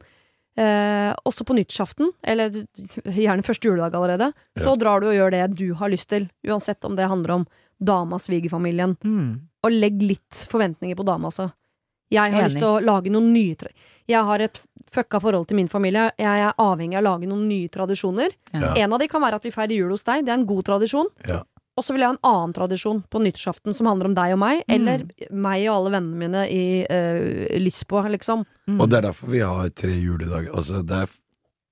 [0.60, 2.60] Eh, også på nyttårsaften, eller
[3.08, 4.34] gjerne første juledag allerede.
[4.60, 6.28] Så drar du og gjør det du har lyst til.
[6.46, 7.48] Uansett om det handler om
[7.82, 8.98] dama, svigerfamilien.
[9.04, 9.32] Mm.
[9.64, 11.50] Og legg litt forventninger på dama, altså.
[12.14, 12.52] Jeg har Enig.
[12.52, 13.72] lyst til å lage noen nye tra
[14.12, 14.60] Jeg har et
[14.94, 16.12] fucka forhold til min familie.
[16.20, 18.36] Jeg er avhengig av å lage noen nye tradisjoner.
[18.54, 18.74] Ja.
[18.84, 20.26] En av de kan være at vi feirer jul hos deg.
[20.26, 21.10] Det er en god tradisjon.
[21.26, 21.42] Ja.
[21.74, 24.40] Og så vil jeg ha en annen tradisjon på nyttårsaften som handler om deg og
[24.44, 28.44] meg, eller meg og alle vennene mine i uh, Lisboa, liksom.
[28.70, 28.78] Mm.
[28.78, 30.52] Og det er derfor vi har tre juledager.
[30.54, 31.16] Altså, det er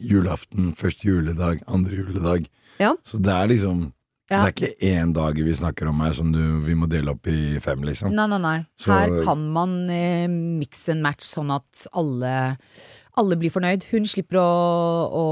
[0.02, 2.48] julaften, første juledag, andre juledag.
[2.82, 2.96] Ja.
[3.06, 3.92] Så det er liksom
[4.32, 4.46] Ja.
[4.46, 7.28] Det er ikke én dag vi snakker om her som du, vi må dele opp
[7.28, 8.14] i fem, liksom.
[8.16, 8.60] Nei, nei, nei.
[8.80, 12.56] Så- Her kan man eh, mix and match sånn at alle,
[13.20, 13.88] alle blir fornøyd.
[13.92, 14.52] Hun slipper å,
[15.12, 15.26] å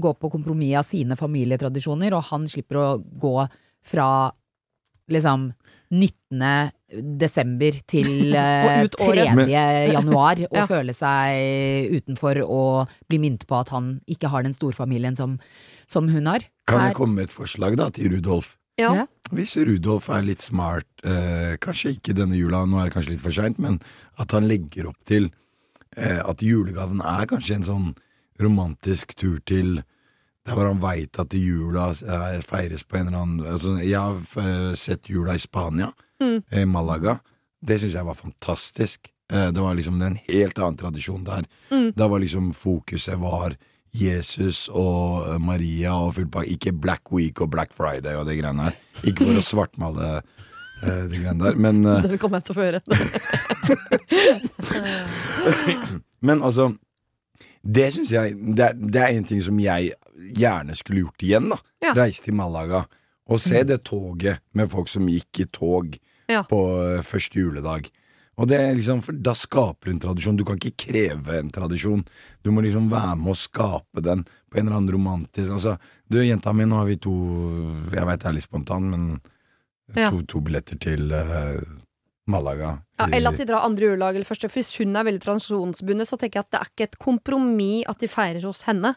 [0.00, 3.34] gå på kompromiss av sine familietradisjoner, og han slipper å gå
[3.84, 4.08] fra
[5.12, 5.52] liksom
[5.94, 6.40] 19.
[7.20, 9.26] desember til uh, ut 3.
[9.92, 10.66] januar og Ja.
[10.70, 15.38] føle seg utenfor og bli minnet på at han ikke har den storfamilien som,
[15.86, 16.48] som hun har.
[16.70, 18.56] Kan jeg komme med et forslag da til Rudolf?
[18.80, 19.04] Ja.
[19.30, 23.22] Hvis Rudolf er litt smart, eh, kanskje ikke denne jula, nå er det kanskje litt
[23.22, 23.78] for seint, men
[24.18, 25.43] at han legger opp til eh,
[25.96, 27.90] at julegaven er kanskje en sånn
[28.42, 29.82] romantisk tur til
[30.44, 34.18] der hvor han veit at jula eh, feires på en eller annen altså, Jeg har
[34.42, 35.92] eh, sett jula i Spania,
[36.22, 36.42] Mm.
[36.54, 37.18] i Malaga.
[37.60, 39.08] Det syns jeg var fantastisk.
[39.32, 41.42] Eh, det var liksom en helt annen tradisjon der.
[41.72, 41.88] Mm.
[41.96, 43.56] Da var liksom fokuset var
[43.94, 46.52] Jesus og eh, Maria og fullpakke.
[46.54, 48.78] Ikke Black Week og Black Friday og det greiene her.
[49.02, 50.22] Ikke for å svartmale
[50.84, 52.80] eh, det greiene der, men eh, Det kommer jeg til å få høre.
[56.24, 56.70] Men altså
[57.64, 59.92] Det syns jeg det, er- det er en ting som jeg
[60.36, 61.56] gjerne skulle gjort igjen, da.
[61.84, 61.92] Ja.
[61.96, 62.84] Reise til Malaga
[63.24, 65.96] og se det toget med folk som gikk i tog
[66.28, 66.42] Ja.
[66.48, 67.88] på eh, første juledag.
[68.36, 70.36] Og det er liksom, for Da skaper du en tradisjon.
[70.36, 72.02] Du kan ikke kreve en tradisjon.
[72.42, 75.76] Du må liksom være med å skape den på en eller annen romantisk Altså,
[76.10, 77.12] du, jenta mi, nå har vi to
[77.94, 79.20] Jeg veit det er litt spontan, men
[79.96, 80.10] Ja.
[80.10, 81.60] to, to billetter til uh,
[82.26, 82.78] Malaga.
[82.98, 84.48] Ja, eller at de drar andre juledag eller første.
[84.48, 87.84] For hvis hun er veldig transisjonsbundet, så tenker jeg at det er ikke et kompromiss
[87.88, 88.94] at de feirer hos henne.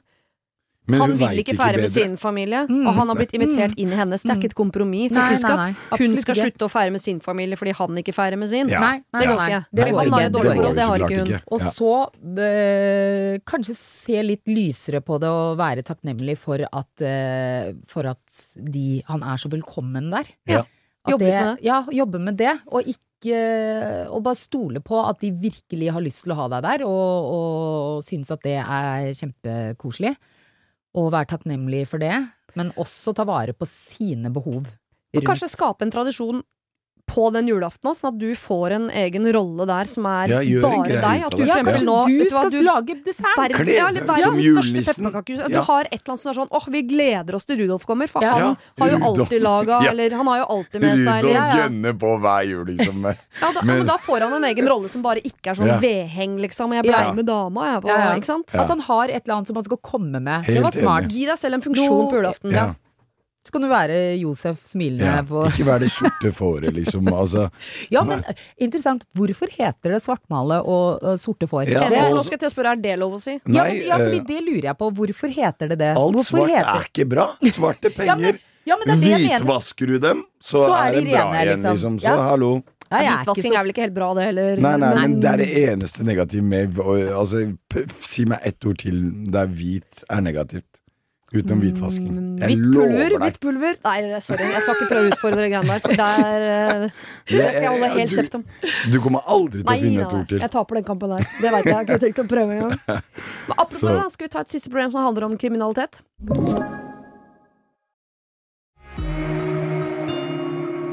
[0.87, 2.85] Men han vil ikke feire med sin familie, Mm.
[2.87, 4.21] og han har blitt invitert inn i hennes.
[4.23, 5.11] Det er ikke et kompromiss.
[5.11, 5.57] Jeg syns ikke
[5.91, 6.45] at hun skal ikke.
[6.45, 8.69] slutte å feire med sin familie fordi han ikke feirer med sin.
[8.71, 8.79] Ja.
[8.79, 9.59] Nei, nei, Det går ikke.
[9.75, 10.13] Det går han ikke.
[10.15, 11.41] har et Det dårlig går forhold, det har ikke hun.
[11.51, 11.91] Og så
[12.47, 18.41] øh, kanskje se litt lysere på det og være takknemlig for at, øh, for at
[18.55, 20.31] de, han er så velkommen der.
[20.47, 20.63] Ja.
[21.14, 21.68] Jobbe det, med det.
[21.68, 22.55] Ja, jobbe med det.
[22.72, 23.03] Og ikke
[24.14, 27.30] Og bare stole på at de virkelig har lyst til å ha deg der, og,
[27.34, 30.12] og synes at det er kjempekoselig.
[30.97, 32.14] Og være takknemlig for det.
[32.60, 34.70] Men også ta vare på sine behov.
[35.18, 36.43] Og kanskje skape en tradisjon
[37.08, 40.39] på den julaften òg, sånn at du får en egen rolle der som er Ja,
[40.62, 41.24] bare deg.
[41.26, 41.43] At du.
[41.47, 43.38] Ja, kanskje nå du hva, skal lage dessert?
[43.39, 45.05] Verden, ja, eller verdens største julenissen.
[45.08, 45.47] pepperkakehus.
[45.47, 45.62] Du Ja.
[45.64, 48.22] har et eller annet som er sånn åh, vi gleder oss til Rudolf kommer, for
[48.22, 48.34] Ja.
[48.36, 49.91] han har jo alltid laga Ja.
[49.91, 51.64] Eller han har jo alltid med seg Rudolf eller, ja, ja.
[51.70, 53.03] gønner på hver jul, liksom.
[53.41, 55.80] Ja, da, Men- da får han en egen rolle som bare ikke er sånn Ja.
[55.80, 56.74] vedheng, liksom.
[56.74, 57.14] Jeg blei Ja.
[57.14, 58.16] med dama, jeg, på, Ja, ja.
[58.16, 58.45] ikke sant?
[58.53, 58.62] Ja.
[58.64, 60.45] At han har et eller annet som han skal komme med.
[60.45, 61.03] det var smart.
[61.05, 61.12] enig.
[61.14, 62.51] Gi deg selv en funksjon på julaften.
[62.51, 62.74] Ja.
[63.47, 65.21] Så kan du være Josef smilende Ja.
[65.23, 67.07] på Ikke være det sorte fåret, liksom.
[67.21, 67.45] Altså,
[67.93, 68.25] Ja, men
[68.59, 69.05] interessant.
[69.15, 71.69] Hvorfor heter det svartmale og, uh, sorte får?
[71.71, 73.37] Ja, Det, nå skal jeg til å spørre, er det lov å si?
[73.37, 74.91] ja, nei, men, ja, fordi eh, det lurer jeg på.
[74.99, 75.93] Hvorfor heter det det?
[75.95, 77.27] alt Hvorfor svart heter- er ikke bra.
[77.55, 78.17] Svarte Ja, penger.
[78.33, 79.39] men, ja, men er.
[79.39, 81.77] Hvitvasker du dem, så, Så er er det bra rene, igjen, liksom.
[81.77, 81.99] liksom.
[82.03, 82.17] Så Ja.
[82.29, 82.51] hallo.
[82.91, 84.57] Ja, er Hvitvasking så er vel ikke helt bra, det heller.
[84.63, 87.57] Nei, nei, men- men det er det eneste negative med altså,
[88.01, 90.76] Si meg ett ord til der hvit er negativt.
[91.36, 92.13] Utenom hvitvasking.
[92.39, 93.73] Jeg Hvitt pulver, hvitt pulver.
[93.84, 96.86] Nei, sorry, jeg skal ikke prøve å utfordre de greiene der, for der, eh,
[97.34, 98.45] det skal jeg holde helt kjeft om.
[98.93, 100.39] Du kommer aldri til Nei, å finne et ord til.
[100.45, 101.25] jeg taper den kampen der.
[101.41, 101.67] Det veit jeg.
[101.67, 102.78] Jeg har ikke tenkt å prøve engang.
[103.49, 105.99] Men apropos Så- det, skal vi ta et siste problem som handler om kriminalitet?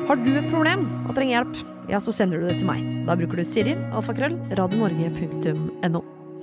[0.05, 1.62] Har du et problem og trenger hjelp,
[1.95, 2.82] ja, så sender du det til meg.
[3.07, 6.03] Da bruker du Siri, alfakrøll, radionorge.no.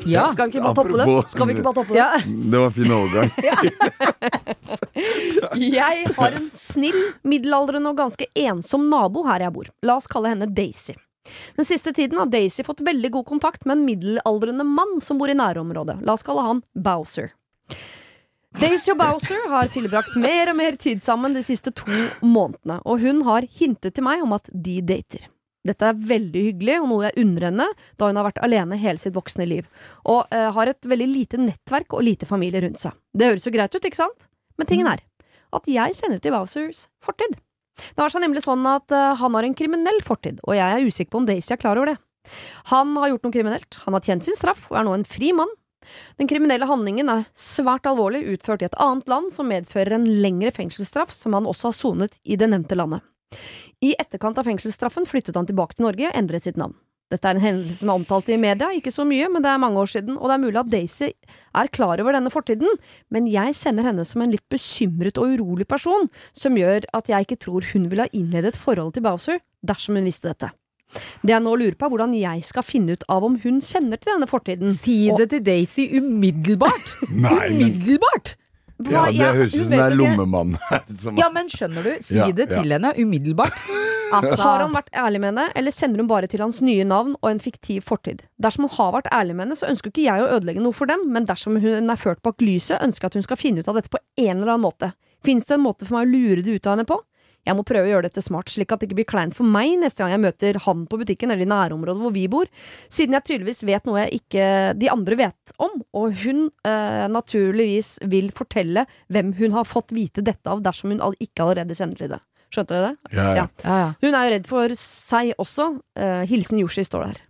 [0.10, 0.24] Ja.
[0.34, 1.06] Skal vi ikke bare toppe det?
[1.32, 2.00] Skal vi ikke bare toppe det?
[2.00, 2.10] Ja.
[2.26, 3.30] Det var fin overgang.
[5.62, 9.68] Jeg har en snill, middelaldrende og ganske ensom nabo her jeg bor.
[9.86, 10.94] La oss kalle henne Daisy.
[11.58, 15.30] Den siste tiden har Daisy fått veldig god kontakt med en middelaldrende mann som bor
[15.30, 15.98] i nærområdet.
[16.08, 17.28] La oss kalle han Bowser.
[18.60, 21.88] Daisy og Bowser har tilbrakt mer og mer tid sammen de siste to
[22.26, 25.22] månedene, og hun har hintet til meg om at de dater.
[25.68, 27.68] Dette er veldig hyggelig, og noe jeg unner henne,
[28.00, 29.68] da hun har vært alene hele sitt voksne liv,
[30.10, 32.98] og uh, har et veldig lite nettverk og lite familie rundt seg.
[33.14, 34.28] Det høres jo greit ut, ikke sant?
[34.58, 35.04] Men tingen er
[35.52, 37.36] at jeg kjenner til Bowsers fortid.
[37.82, 40.88] Det har seg nemlig sånn at uh, han har en kriminell fortid, og jeg er
[40.88, 42.00] usikker på om Daisy er klar over det.
[42.72, 45.32] Han har gjort noe kriminelt, han har tjent sin straff og er nå en fri
[45.38, 45.50] mann.
[46.22, 50.54] Den kriminelle handlingen er svært alvorlig, utført i et annet land som medfører en lengre
[50.54, 53.06] fengselsstraff, som han også har sonet i det nevnte landet.
[53.82, 56.76] I etterkant av fengselsstraffen flyttet han tilbake til Norge og endret sitt navn.
[57.12, 59.60] Dette er en hendelse som er omtalt i media, ikke så mye, men det er
[59.60, 62.78] mange år siden, og det er mulig at Daisy er klar over denne fortiden,
[63.12, 67.28] men jeg kjenner henne som en litt bekymret og urolig person, som gjør at jeg
[67.28, 70.54] ikke tror hun ville ha innledet et forhold til Bowser dersom hun visste dette.
[71.24, 74.00] Det jeg nå lurer på, er hvordan jeg skal finne ut av om hun kjenner
[74.00, 74.72] til denne fortiden.
[74.76, 76.96] Si det til Daisy umiddelbart!
[77.12, 77.82] Nei, men
[78.88, 79.16] umiddelbart!
[79.16, 80.84] ja, Det høres ut som det er jo lommemannen her.
[81.04, 81.92] Som, Ja, men skjønner du?
[82.04, 82.62] Si Ja, det ja.
[82.62, 83.64] til henne umiddelbart.
[84.12, 87.14] Altså, Har han vært ærlig med henne, eller kjenner hun bare til hans nye navn
[87.22, 88.26] og en fiktiv fortid?
[88.44, 90.92] Dersom hun har vært ærlig med henne, så ønsker ikke jeg å ødelegge noe for
[90.92, 93.70] dem, men dersom hun er ført bak lyset, ønsker jeg at hun skal finne ut
[93.72, 94.92] av dette på en eller annen måte.
[95.24, 96.98] Fins det en måte for meg å lure det ut av henne på?
[97.48, 99.74] Jeg må prøve å gjøre dette smart, slik at det ikke blir kleint for meg
[99.82, 102.50] neste gang jeg møter han på butikken eller i nærområdet hvor vi bor,
[102.92, 107.96] siden jeg tydeligvis vet noe jeg ikke de andre vet om, og hun eh, naturligvis
[108.12, 112.14] vil fortelle hvem hun har fått vite dette av dersom hun ikke allerede kjenner til
[112.14, 112.22] det.
[112.52, 113.16] Skjønte dere det?
[113.16, 113.34] ja, ja.
[113.36, 113.48] Ja.
[113.64, 113.90] ja, ja.
[114.04, 115.68] Hun er jo redd for seg også.
[115.96, 117.22] Eh, hilsen Yoshi står der.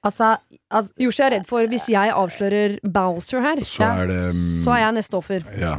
[0.00, 0.32] Altså,
[0.72, 4.74] altså Yoshi er redd for hvis jeg avslører Bowser her, Så er det mm, så
[4.74, 5.46] er jeg neste offer.
[5.60, 5.74] Ja.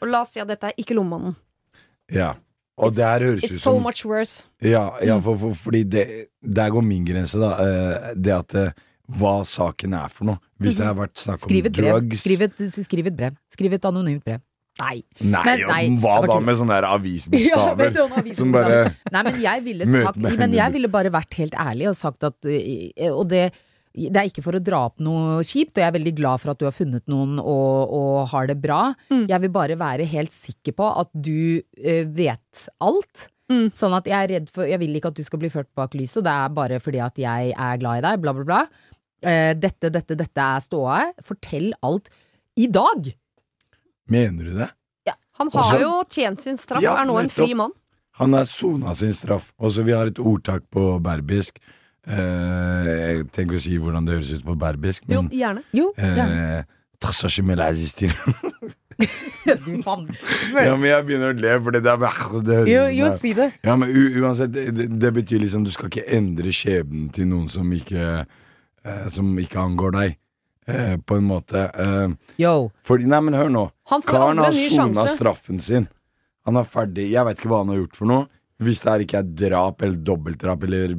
[0.00, 1.36] Og la oss si at dette er ikke lommemannen.
[2.12, 2.34] ja.
[2.78, 4.44] Og det her høres It's so som much worse.
[4.62, 6.04] Ja, ja for, for, fordi det,
[6.42, 7.54] der går min grense, da.
[7.64, 8.84] Eh, Det at eh,
[9.18, 10.42] hva saken er for noe.
[10.60, 13.38] Hvis det har vært snakk om skriv drugs Skriv et, skriv et brev.
[13.54, 14.42] Skriv et anonymt brev.
[14.78, 15.00] Nei.
[15.18, 17.88] Nei, Men nei, hva da med sånne der avisbokstaver?
[17.96, 18.76] sånn som bare
[19.10, 22.46] Nei, men jeg ville sagt Men jeg ville bare vært helt ærlig og sagt at
[22.46, 23.48] eh, Og det
[23.98, 26.52] det er ikke for å dra opp noe kjipt, og jeg er veldig glad for
[26.52, 28.80] at du har funnet noen og, og har det bra.
[29.10, 29.26] Mm.
[29.30, 33.28] Jeg vil bare være helt sikker på at du uh, vet alt.
[33.48, 33.68] Mm.
[33.76, 35.94] Sånn at jeg er redd for Jeg vil ikke at du skal bli ført bak
[35.96, 38.64] lyset, det er bare fordi at jeg er glad i deg, bla, bla, bla.
[39.24, 40.98] Uh, dette, dette, dette er ståa.
[41.26, 42.12] Fortell alt
[42.58, 43.10] i dag!
[44.08, 44.72] Mener du det?
[45.38, 47.70] Han har Også- jo tjent sin straff, Ja, er nå en fri mann.
[48.18, 49.52] Han har sona sin straff.
[49.58, 51.60] Og så vi har et ordtak på berbisk.
[52.06, 55.64] Eh, jeg tenker å si hvordan det høres ut på berbisk, Jo, gjerne.
[55.76, 56.58] Jo, gjerne.
[56.58, 57.60] eh, «Tassashi med.
[58.98, 60.08] Du faen.
[60.58, 62.00] Ja, men jeg begynner å le, for det, der,
[62.42, 63.52] det høres Jo, jo, si det.
[63.64, 67.28] Ja, men u uansett, det, det, det betyr liksom du skal ikke endre skjebnen til
[67.30, 70.16] noen som ikke eh, Som ikke angår deg,
[70.66, 71.68] eh, på en måte.
[71.70, 72.72] Eh, Yo.
[72.82, 73.64] fordi, nei, men hør nå.
[74.08, 75.86] Karen har en sona straffen sin.
[76.48, 77.10] Han er ferdig.
[77.12, 78.26] Jeg vet ikke hva han har gjort for noe.
[78.58, 80.96] Hvis det her ikke er drap eller dobbeltdrap, eller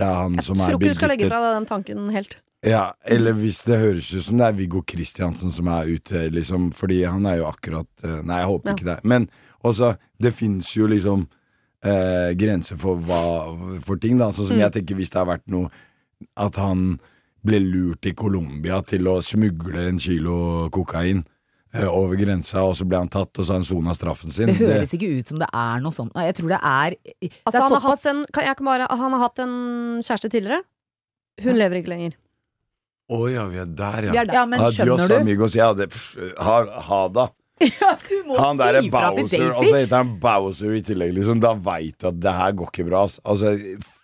[0.00, 2.06] det er han Jeg som er tror ikke du skal legge fra deg den tanken
[2.14, 2.38] helt.
[2.66, 6.70] Ja, eller hvis det høres ut som det er Viggo Kristiansen som er ute, liksom.
[6.76, 8.74] Fordi han er jo akkurat eh, Nei, jeg håper Ja.
[8.76, 8.98] ikke det.
[9.04, 9.28] Men
[9.64, 11.22] også, det fins jo liksom
[11.84, 14.28] eh, grenser for hva For ting, da.
[14.32, 14.64] Sånn som Mm.
[14.66, 15.70] jeg tenker, hvis det har vært noe
[16.36, 17.00] At han
[17.42, 21.24] ble lurt i Colombia til å smugle en kilo kokain
[21.86, 24.50] over grensa, og så ble han tatt, og så har han sona straffen sin.
[24.50, 26.14] Det høres ikke ut som det er noe sånt.
[26.18, 28.88] Jeg tror det er Det Altså, er han, har såpass hatt en, kan jeg bare,
[28.90, 29.54] han har hatt en
[30.02, 30.64] kjæreste tidligere.
[31.44, 32.16] Hun lever ikke lenger.
[33.10, 34.14] Å ja, vi er der, ja.
[34.14, 34.38] Vi er der.
[34.38, 35.14] Ja, men Adios, skjønner du?
[35.18, 35.54] amigos.
[35.58, 36.56] Ja, det, pff, ha,
[36.88, 37.28] ha da.
[37.80, 37.90] Ja,
[38.38, 41.12] Han der er Bowser, og så heter han Bowser i tillegg.
[41.18, 41.42] Liksom.
[41.42, 43.02] Da veit du at det her går ikke bra.
[43.28, 43.52] Altså,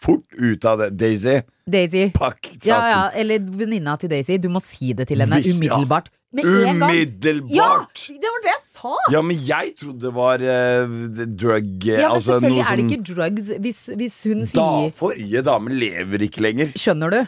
[0.02, 0.90] fort ut av det.
[1.00, 2.02] Daisy, Daisy.
[2.14, 2.50] pakk.
[2.66, 4.36] Ja, ja, eller venninna til Daisy.
[4.42, 6.18] Du må si det til henne umiddelbart ja.
[6.44, 7.22] Umiddelbart.
[7.26, 7.50] En gang.
[7.54, 7.70] Ja!
[8.20, 8.92] Det var det jeg sa!
[9.12, 10.96] Ja, men jeg trodde det var uh,
[11.40, 14.46] drug eh, Ja, men altså, selvfølgelig er det som- ikke drugs hvis, hvis hun Da
[14.52, 16.66] sier forrige dame lever ikke lenger.
[16.76, 17.26] Skjønner du?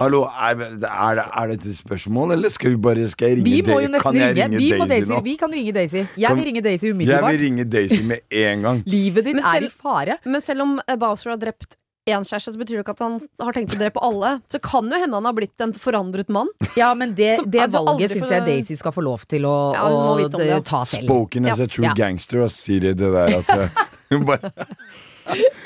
[0.00, 3.44] Hallo, er, er, det, er det et spørsmål, eller skal vi bare Skal jeg ringe
[3.50, 4.30] Vi må jo nesten ringe.
[4.32, 5.08] ringe Vi, Daisy Daisy.
[5.10, 5.18] nå?
[5.26, 5.96] vi kan ringe Daisy.
[6.16, 7.40] Jeg Kan- vil ringe Daisy Jeg vil umiddelbart.
[7.42, 8.82] ringe Daisy med en gang.
[8.86, 10.16] Livet ditt selv, er i fare.
[10.24, 11.76] Men selv om Bowser har drept
[12.08, 14.30] én kjæreste, så betyr det ikke at han har tenkt å drepe alle.
[14.50, 16.48] Så kan jo hende han har blitt en forandret mann.
[16.78, 19.56] Ja, men det, som, det er valget syns jeg Daisy skal få lov til å,
[19.76, 21.04] Ja, å det, ta selv.
[21.10, 21.64] Spoken as Ja.
[21.64, 21.94] a true Ja.
[21.94, 23.68] gangster, og sier det der at eh,
[24.10, 24.50] hun bare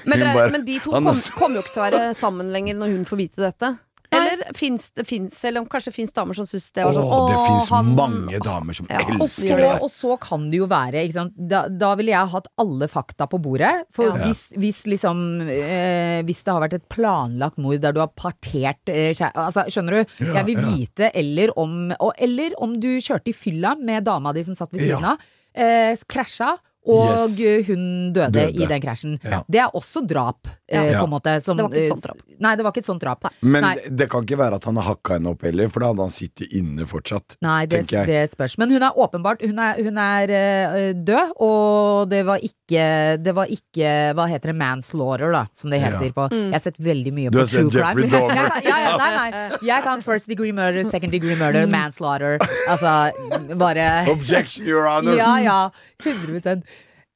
[0.04, 2.96] Men, dere, men de to kommer kom- jo ikke til å være sammen lenger når
[2.98, 3.70] hun får vite dette.
[4.14, 7.28] Eller fins det finnes, eller om kanskje fins damer som syns det Åh, var sånn
[7.30, 8.98] det «Åh, fins han- mange damer som Ja.
[9.04, 9.82] Og elsker så, det.
[9.82, 11.32] og så kan det jo være ikke sant?
[11.36, 13.72] Da, da ville jeg hatt alle fakta på bordet.
[13.92, 14.24] For Ja.
[14.26, 18.88] hvis, hvis liksom eh, Hvis det har vært et planlagt mord der du har partert
[18.88, 20.24] eh, altså, Skjønner du?
[20.24, 20.70] Ja, jeg vil ja.
[20.76, 24.70] vite eller om og, Eller om du kjørte i fylla med dama di som satt
[24.72, 24.96] ved Ja.
[24.98, 25.18] siden av.
[25.54, 26.56] Eh, krasja.
[26.86, 27.40] Og Yes.
[27.40, 28.62] eh, hun døde, Døde.
[28.62, 29.18] i den krasjen.
[29.24, 29.42] Ja.
[29.48, 31.00] Det er også drap, eh, Ja.
[31.00, 31.40] på en måte.
[31.42, 32.18] Som, Det var ikke et eh, sånt drap.
[32.40, 33.24] Nei, det var ikke et sånt drap.
[33.40, 33.74] Men Nei.
[33.88, 36.10] det, kan ikke være at han har hakka henne opp heller, for da hadde han
[36.10, 37.36] sittet inne fortsatt.
[37.40, 38.06] Nei, det, jeg.
[38.06, 38.58] det spørs.
[38.58, 43.34] Men hun er åpenbart Hun er, hun er eh, død, og det var ikke Det
[43.34, 44.56] var ikke Hva heter det?
[44.56, 46.12] Manslaughter, da, som det heter Ja.
[46.12, 46.50] på Mm.
[46.50, 48.28] Jeg har sett veldig mye Du på har sett true Jeffrey crime.
[48.28, 48.62] Dahmer.
[48.64, 49.58] Ja, ja, nei, nei.
[49.62, 52.38] Jeg kan first degree murder, second degree murder, manslaughter.
[52.68, 53.12] Altså,
[53.56, 55.16] bare Objection, your honor!
[55.16, 55.70] Ja, ja.
[56.04, 56.62] 100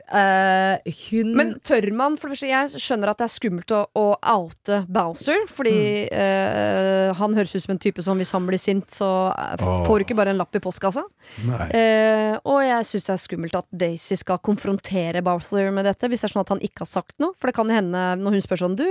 [0.09, 3.81] Eh, Hun Men tør man For det første, jeg skjønner at det er skummelt å,
[3.93, 5.75] å oute Bowser, fordi
[6.09, 6.15] Mm.
[6.17, 9.83] uh, han høres ut som en type som hvis han blir sint, så oh.
[9.87, 11.03] får du ikke bare en lapp i postkassa.
[11.47, 11.67] Nei.
[11.77, 16.25] Eh, og jeg syns det er skummelt at Daisy skal konfrontere Bowser med dette, hvis
[16.25, 17.35] det er sånn at han ikke har sagt noe.
[17.39, 18.87] For det kan hende, når hun spør sånn Du,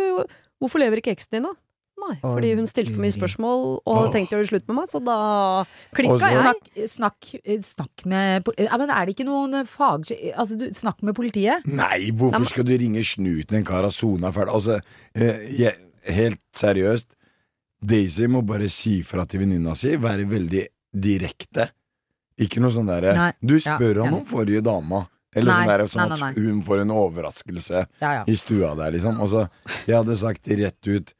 [0.61, 1.53] hvorfor lever ikke eksen din, da?
[1.97, 4.89] Nei, fordi hun stilte for mye spørsmål og hadde tenkt å gjøre slutt med meg,
[4.91, 5.15] så da
[5.97, 6.43] klikka jeg.
[6.43, 7.29] Snakk, snakk,
[7.65, 10.05] snakk med pol- ja, Men er det ikke noen fag...
[10.37, 11.65] Altså, du, snakk med politiet.
[11.65, 14.53] Nei, hvorfor Nei, skal du ringe snuten en kar har sona ferdig?
[14.59, 14.77] Altså,
[15.17, 15.75] eh, jeg,
[16.19, 17.09] helt seriøst,
[17.87, 20.63] Daisy må bare si fra til venninna si, være veldig
[20.97, 21.67] direkte.
[22.41, 24.21] Ikke noe sånn derre Du ja, spør han enig.
[24.21, 25.03] om forrige dama.
[25.37, 28.23] Eller Nei, sånn, der, sånn nei, nei, at hun får en overraskelse Ja, ja.
[28.25, 29.19] i stua der, liksom.
[29.21, 29.43] Altså,
[29.85, 31.13] jeg hadde sagt rett ut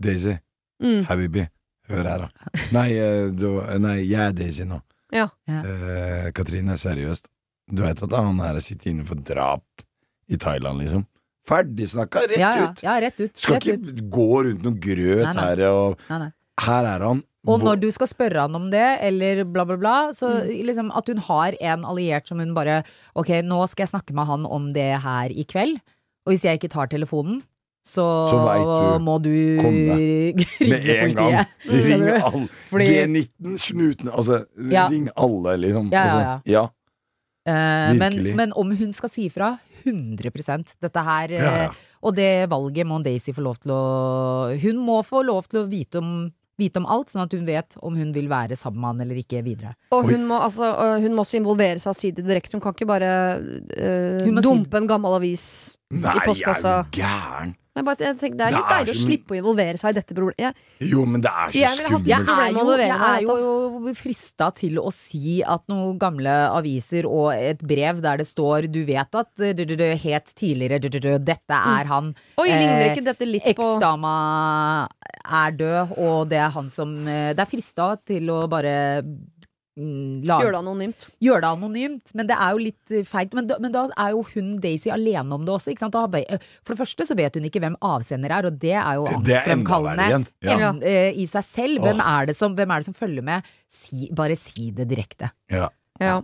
[0.00, 0.38] Daisy,
[0.82, 1.04] Mm.
[1.08, 1.46] Habibi,
[1.88, 2.50] hør her, da.
[2.76, 3.46] Nei, eh, du,
[3.80, 4.82] nei jeg er Daisy nå.
[5.14, 5.28] Ja.
[5.48, 5.62] Ja.
[5.64, 7.24] Eh, Katrine, seriøst.
[7.72, 9.64] Du vet at han her sitter inne for drap
[10.28, 11.06] i Thailand, liksom?
[11.48, 13.32] Ferdigsnakka, rett Ja, ja, ja, rett ut.
[13.38, 14.04] Skal rett ikke ut.
[14.10, 15.44] gå rundt noe grøt Nei, nei.
[15.46, 16.30] her, og Nei, nei.
[16.66, 17.24] her er han.
[17.46, 20.66] Og når du skal spørre han om det, eller bla, bla, bla, så Mm.
[20.66, 22.82] liksom at hun har en alliert som hun bare
[23.14, 25.78] Ok, nå skal jeg snakke med han om det her i kveld,
[26.26, 27.42] og hvis jeg ikke tar telefonen,
[27.86, 29.04] så, Så du.
[29.06, 29.30] må du
[29.62, 29.94] Komme.
[29.96, 31.46] ringe Med en gang.
[31.66, 31.84] politiet.
[31.86, 32.48] Ring alle.
[32.70, 34.40] Fordi- G19, snuten Altså,
[34.72, 34.88] Ja.
[34.90, 35.92] ring alle, liksom.
[35.94, 36.64] Ja, ja, Altså, ja.
[37.46, 38.34] Uh, men, Virkelig.
[38.34, 39.52] men om hun skal si fra
[39.84, 41.68] 100 Dette her eh, Ja, ja.
[42.02, 45.68] Og det valget må Daisy få lov til å Hun må få lov til å
[45.70, 48.88] vite om, vite om alt, sånn at hun vet om hun vil være sammen med
[48.88, 49.74] han eller ikke videre.
[49.92, 50.72] Og hun må, altså,
[51.02, 52.54] hun må også involvere seg og si det direkte.
[52.56, 56.74] Hun kan ikke bare uh, dumpe si- en gammel avis Nei, i er postkassa.
[56.90, 57.54] du gæren?
[57.76, 59.92] Men bare, jeg tenker, det er Det litt er deilig å slippe å involvere seg
[59.92, 60.38] i dette problemet.
[60.80, 62.06] Jeg, Jo, men det er så Jeg skummelt.
[62.08, 67.34] jeg er jo, jeg er jo frista til å si at noen gamle aviser og
[67.36, 70.98] et brev der det står du vet at du, du, du, het tidligere du, du,
[71.04, 72.14] du, dette er han.
[72.40, 74.14] Oi, ligner Eh, ikke dette litt på Eksdama
[75.26, 79.02] er død, og det er han som eh, Det er frista til å bare
[79.76, 81.06] mm, Gjør det anonymt.
[81.22, 83.36] Gjør det anonymt, men det er jo litt eh, feigt.
[83.36, 85.72] Men, men da er jo hun Daisy alene om det også.
[85.74, 85.96] Ikke sant?
[85.96, 89.00] Da, eh, for det første så vet hun ikke hvem avsender er, og det er
[89.00, 90.22] jo angstfremkallende.
[90.44, 90.58] Ja.
[90.60, 90.72] Ja.
[90.80, 91.84] eh, i seg selv.
[91.86, 93.52] Hvem er, det som, hvem er det som følger med?
[93.72, 95.32] Si, bare si det direkte.
[95.52, 95.68] Ja.
[96.00, 96.20] Ja.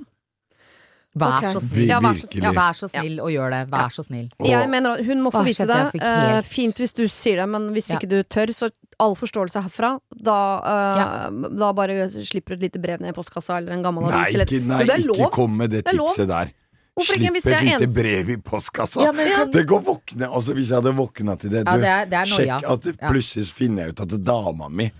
[1.14, 1.52] Vær okay.
[1.52, 1.88] så snill.
[1.90, 2.28] Ja, vær så.
[2.40, 3.70] Ja, vær så snill og gjør det.
[3.70, 4.30] Vær så snill.
[4.40, 5.76] Og- Jeg mener Hun må få vite det.
[5.92, 7.98] jeg Eh, helt- fint hvis du sier det, men hvis Ja.
[7.98, 9.98] ikke du tør, så all forståelse herfra.
[10.22, 14.04] Da, eh, da bare slipper du et lite brev ned i postkassa eller en gammel
[14.04, 14.34] avis.
[14.34, 16.48] Nei, ikke, nei, ikke kom med det Det tipset der.
[16.96, 19.02] Hvorfor Slipp et lite eneste- brev i postkassa.
[19.02, 21.84] Ja, men kan- Det går våkne Altså Hvis jeg hadde våkna til det, Ja, det
[21.86, 23.08] er- det er noe, sjekk at Ja.
[23.10, 24.92] plutselig finner jeg ut at dama mi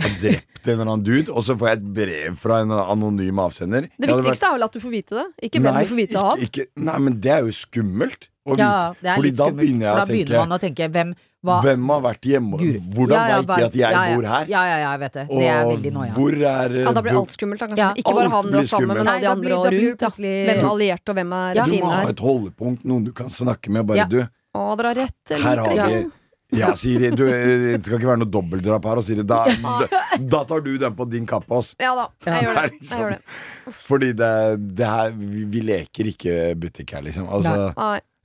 [0.00, 3.38] har drept en eller annen dude, og så får jeg et brev fra en anonym
[3.38, 3.88] avsender.
[3.98, 6.12] Det viktigste er vel at du får vite det, ikke hvem Nei, du får vite
[6.12, 6.38] det av.
[6.38, 9.60] ikke, nei, men det er jo skummelt å Ja, det er Fordi litt da skummelt.
[9.60, 12.26] begynner jeg for å da begynner tenke man å tenke hvem hva, Hvem har vært
[12.28, 12.58] hjemme?
[12.60, 12.80] Guri.
[12.92, 14.16] Hvordan Ja, ja, veit de at jeg ja, ja.
[14.16, 14.44] bor her?
[14.50, 15.22] Ja, ja, ja, jeg vet det.
[15.30, 16.12] Det er veldig noia.
[16.12, 17.78] hvor er Ja, Da blir alt skummelt, da, kanskje.
[17.80, 20.04] Ja, ikke bare han og er sammen men alle de andre og rundt.
[20.20, 21.64] Hvem er alliert, og hvem er Ja.
[21.64, 23.86] Du må ha et holdepunkt, noen du kan snakke med.
[23.86, 24.20] Bare du,
[24.52, 25.16] Å, dere har rett.
[25.30, 26.10] Her har vi
[26.56, 29.00] Ja, Siri, du, eh, det skal ikke være noe dobbeltdrap her.
[29.00, 31.74] Og Siri, da, da, da tar du den på din kappe, ass.
[31.80, 32.64] Ja da, jeg gjør det.
[32.64, 33.74] Er Jeg liksom- gjør det.
[33.86, 34.32] Fordi det,
[34.80, 37.28] det her vi, vi leker ikke butikk her, liksom.
[37.30, 37.70] Altså,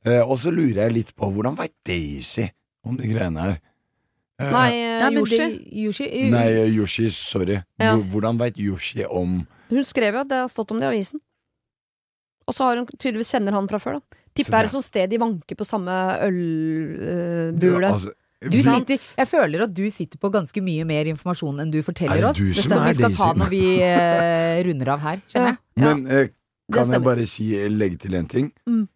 [0.06, 2.48] eh, og så lurer jeg litt på hvordan veit Daisy
[2.86, 3.60] om de greiene her?
[4.40, 5.46] Eh, Nei, uh, Yoshi.
[5.86, 7.62] Yoshi Nei, Yoshi, sorry.
[7.80, 7.94] Ja.
[7.96, 11.22] Hvordan veit Yoshi om Hun skrev jo at det har stått om det i avisen.
[12.48, 14.20] Og så har hun tydeligvis kjenner han fra før, da.
[14.36, 15.96] Tipper det- er et sånt sted de vanker på samme
[16.28, 17.90] ølbule.
[17.90, 18.12] Altså,
[18.46, 21.86] Du sitter, jeg føler at du sitter på ganske mye mer informasjon enn du Er
[21.88, 22.38] forteller oss.
[22.38, 25.58] du Det som som vi skal ta når vi uh, runder av her, kjenner jeg.
[25.78, 25.94] Ja.
[25.96, 26.28] Men uh,
[26.72, 28.52] kan jeg bare si, legge til en ting?
[28.68, 28.88] Mm.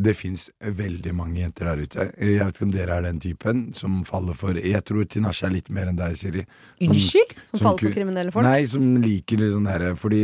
[0.00, 2.04] Det fins veldig mange jenter der ute.
[2.16, 5.52] Jeg vet ikke om dere er den typen som faller for Jeg tror Tinashe er
[5.52, 6.46] litt mer enn deg, Siri.
[6.80, 7.34] Som- Unnskyld?
[7.50, 8.46] Som Som faller for kriminelle folk.
[8.46, 10.22] Nei, som liker litt sånn herre Fordi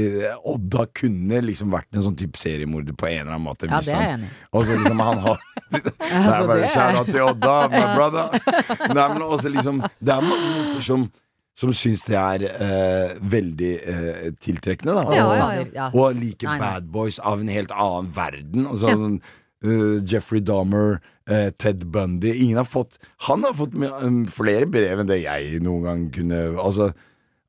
[0.49, 3.69] Odda kunne liksom vært en sånn type seriemorder på en eller annen måte.
[3.69, 4.37] Ja, det er jeg enig i.
[4.53, 5.39] Og så liksom han har
[5.71, 8.29] Altså, det er- bare out til Odda, my brother.
[8.97, 11.11] Nei, men også liksom Det er mange jenter som
[11.59, 15.03] som syns det er eh, veldig eh, tiltrekkende, da.
[15.11, 15.65] Ja, ja, ja.
[15.75, 15.87] ja.
[15.93, 18.65] Og liker bad boys av en helt annen verden.
[18.71, 18.95] Og Ja.
[18.95, 19.17] sånn,
[19.65, 21.01] eh, Jeffrey Dahmer,
[21.31, 22.99] uh, Ted Bundy Ingen har fått
[23.29, 26.93] Han har fått um, flere brev enn det jeg noen gang kunne Altså,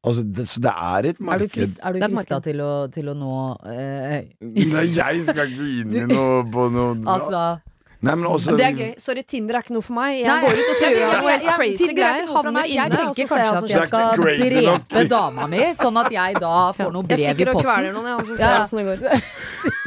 [0.03, 1.55] altså det, Så det er et marked.
[1.59, 2.61] er du Det er frista til,
[2.97, 3.33] til å nå
[3.63, 7.47] uh, Nei, jeg skal ikke inn i noe på noe Altså
[7.99, 8.91] Nei, men også Det er gøy.
[9.03, 10.21] Sorry, Tinder er ikke noe for meg.
[10.21, 12.29] Jeg Nei, går ut og ser gjør noe helt jeg- crazy er greier.
[12.31, 12.59] Havner.
[12.63, 14.05] Jeg inne, og tenker kanskje at jeg skal
[14.69, 14.85] nok.
[14.87, 17.73] drepe dama mi, sånn at jeg da får noe brev i stikker og posten.
[17.73, 18.53] kveler noen, jeg, og så ser Ja.
[18.53, 18.99] jeg åssen det går.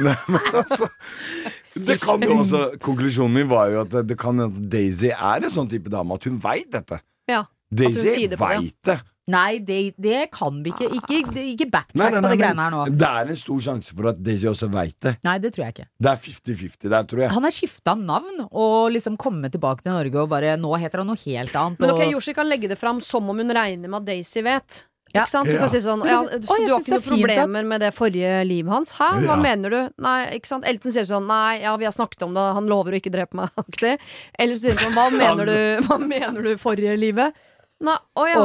[0.04, 0.90] Nei, men altså
[1.74, 5.46] det kan jo også Konklusjonen min var jo at det, kan hende at Daisy er
[5.46, 7.00] en sånn type dame at hun veit dette.
[7.30, 7.44] Ja.
[7.72, 8.38] Daisy det.
[8.40, 8.98] veit det.
[9.32, 10.88] Nei, det, det kan vi ikke.
[10.98, 12.80] Ikke, det- ikke Nei, backtrack nei, på nei, det greiene her nå.
[12.98, 15.12] det er en stor sjanse for at Daisy også veit det.
[15.22, 15.86] Nei, det tror jeg ikke.
[16.02, 17.30] Det er 50-50 der, tror jeg.
[17.36, 21.12] Han har skifta navn og liksom kommet tilbake til Norge og bare Nå heter han
[21.12, 21.78] noe helt annet.
[21.78, 24.42] Men ok, og, Yoshi kan legge det fram som om hun regner med at Daisy
[24.42, 24.82] vet.
[25.14, 25.22] Ja.
[25.26, 25.48] Ikke sant?
[25.48, 27.80] Du kan si sånn, ja, så du har ikke noen det er at- problemer med
[27.84, 28.92] det forrige livet hans?
[28.96, 29.36] Hæ, hva Ja.
[29.36, 29.90] mener du?
[29.98, 30.64] Nei, ikke sant?
[30.64, 33.34] Elton sier sånn, nei, ja, vi har snakket om det, han lover å ikke drepe
[33.34, 33.98] meg, aktig.
[34.38, 37.34] Eller så sier han sånn, hva mener du, hva mener du forrige livet?
[37.82, 38.38] Nei, å ja.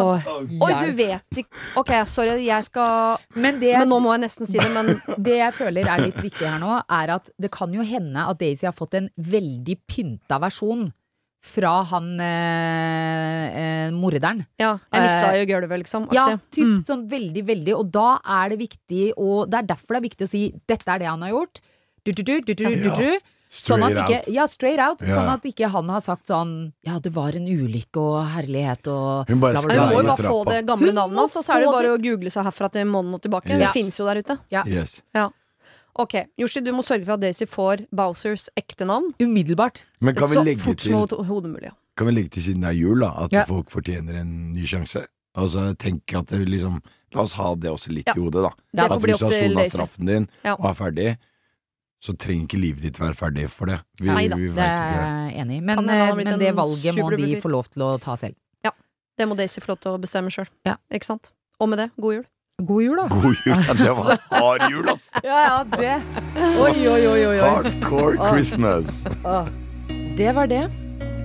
[0.65, 1.47] Oi, du vet ikke
[1.78, 5.36] Ok, sorry, jeg skal Men det, Men nå må jeg nesten si det, men det
[5.38, 8.65] jeg føler er litt viktig her nå, er at det kan jo hende at Daisy
[8.65, 10.88] har fått en veldig pynta versjon
[11.48, 14.45] fra han eh, eh, morderen.
[14.60, 16.08] ja, jeg mista Eh, jo gulvet, liksom.
[16.14, 16.84] Ja, typ, Mm.
[16.86, 17.74] sånn veldig, veldig.
[17.78, 20.88] Og da er det viktig og Det er derfor det er viktig å si 'dette
[20.88, 21.60] er det han har gjort'.
[22.06, 23.20] Du, du, du, du, du, du, du.
[23.50, 24.28] Sånn at ikke, out.
[24.28, 25.02] ja, straight out.
[25.02, 25.16] Yeah.
[25.16, 29.28] Sånn at ikke han har sagt sånn 'ja, det var en ulykke og herlighet' og
[29.30, 29.88] Hun bare skal bla, Nei, bla.
[29.88, 32.02] Hun må jo bare få det gamle navnet hans, og så er det bare å
[32.02, 33.48] google seg herfra til måneden og tilbake.
[33.50, 33.60] Yes.
[33.60, 34.39] Det fins jo der ute.
[34.52, 34.64] Ja.
[34.68, 35.02] Yes.
[35.98, 39.14] Ok, Yoshi, du må sørge for at Daisy får Bowsers ekte navn.
[39.20, 39.84] Umiddelbart.
[40.00, 41.72] Men kan vi, så legge fort til, som overhodet hodet mulig.
[41.98, 43.43] kan vi legge til siden det er jul, da, at Ja.
[43.50, 45.08] folk fortjener en ny sjanse?
[45.36, 46.82] Altså, tenk at det liksom
[47.16, 48.14] La oss ha det også litt Ja.
[48.18, 48.50] i hodet, da.
[48.76, 50.56] Det At hvis du har sona straffen din Ja.
[50.60, 51.18] og er ferdig,
[52.04, 53.80] så trenger ikke livet ditt være ferdig for det.
[54.02, 55.60] Vi, Neida, vi Det er jeg enig i.
[55.62, 58.36] Men, eh, men det valget må de få lov til å ta selv.
[58.64, 58.72] Ja.
[59.18, 60.48] Det må Daisy få lov til å bestemme sjøl.
[60.66, 60.76] Ja.
[60.91, 61.32] Ikke sant?
[61.60, 62.26] Og med det, god jul.
[62.62, 63.08] God jul, da.
[63.08, 63.55] God jul!
[63.68, 65.12] Ja, det var hard jul, ass!
[65.24, 66.01] Ja, ja, det.
[66.58, 67.38] Oi, oi, oi, oi.
[67.38, 68.32] Hardcore Ah.
[68.34, 69.03] Christmas.
[70.18, 70.64] Det var det.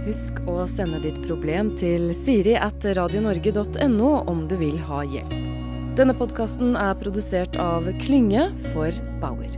[0.05, 5.33] Husk å sende ditt problem til siri at radionorge.no om du vil ha hjelp.
[5.97, 8.93] Denne podkasten er produsert av Klynge for
[9.25, 9.57] Bauer.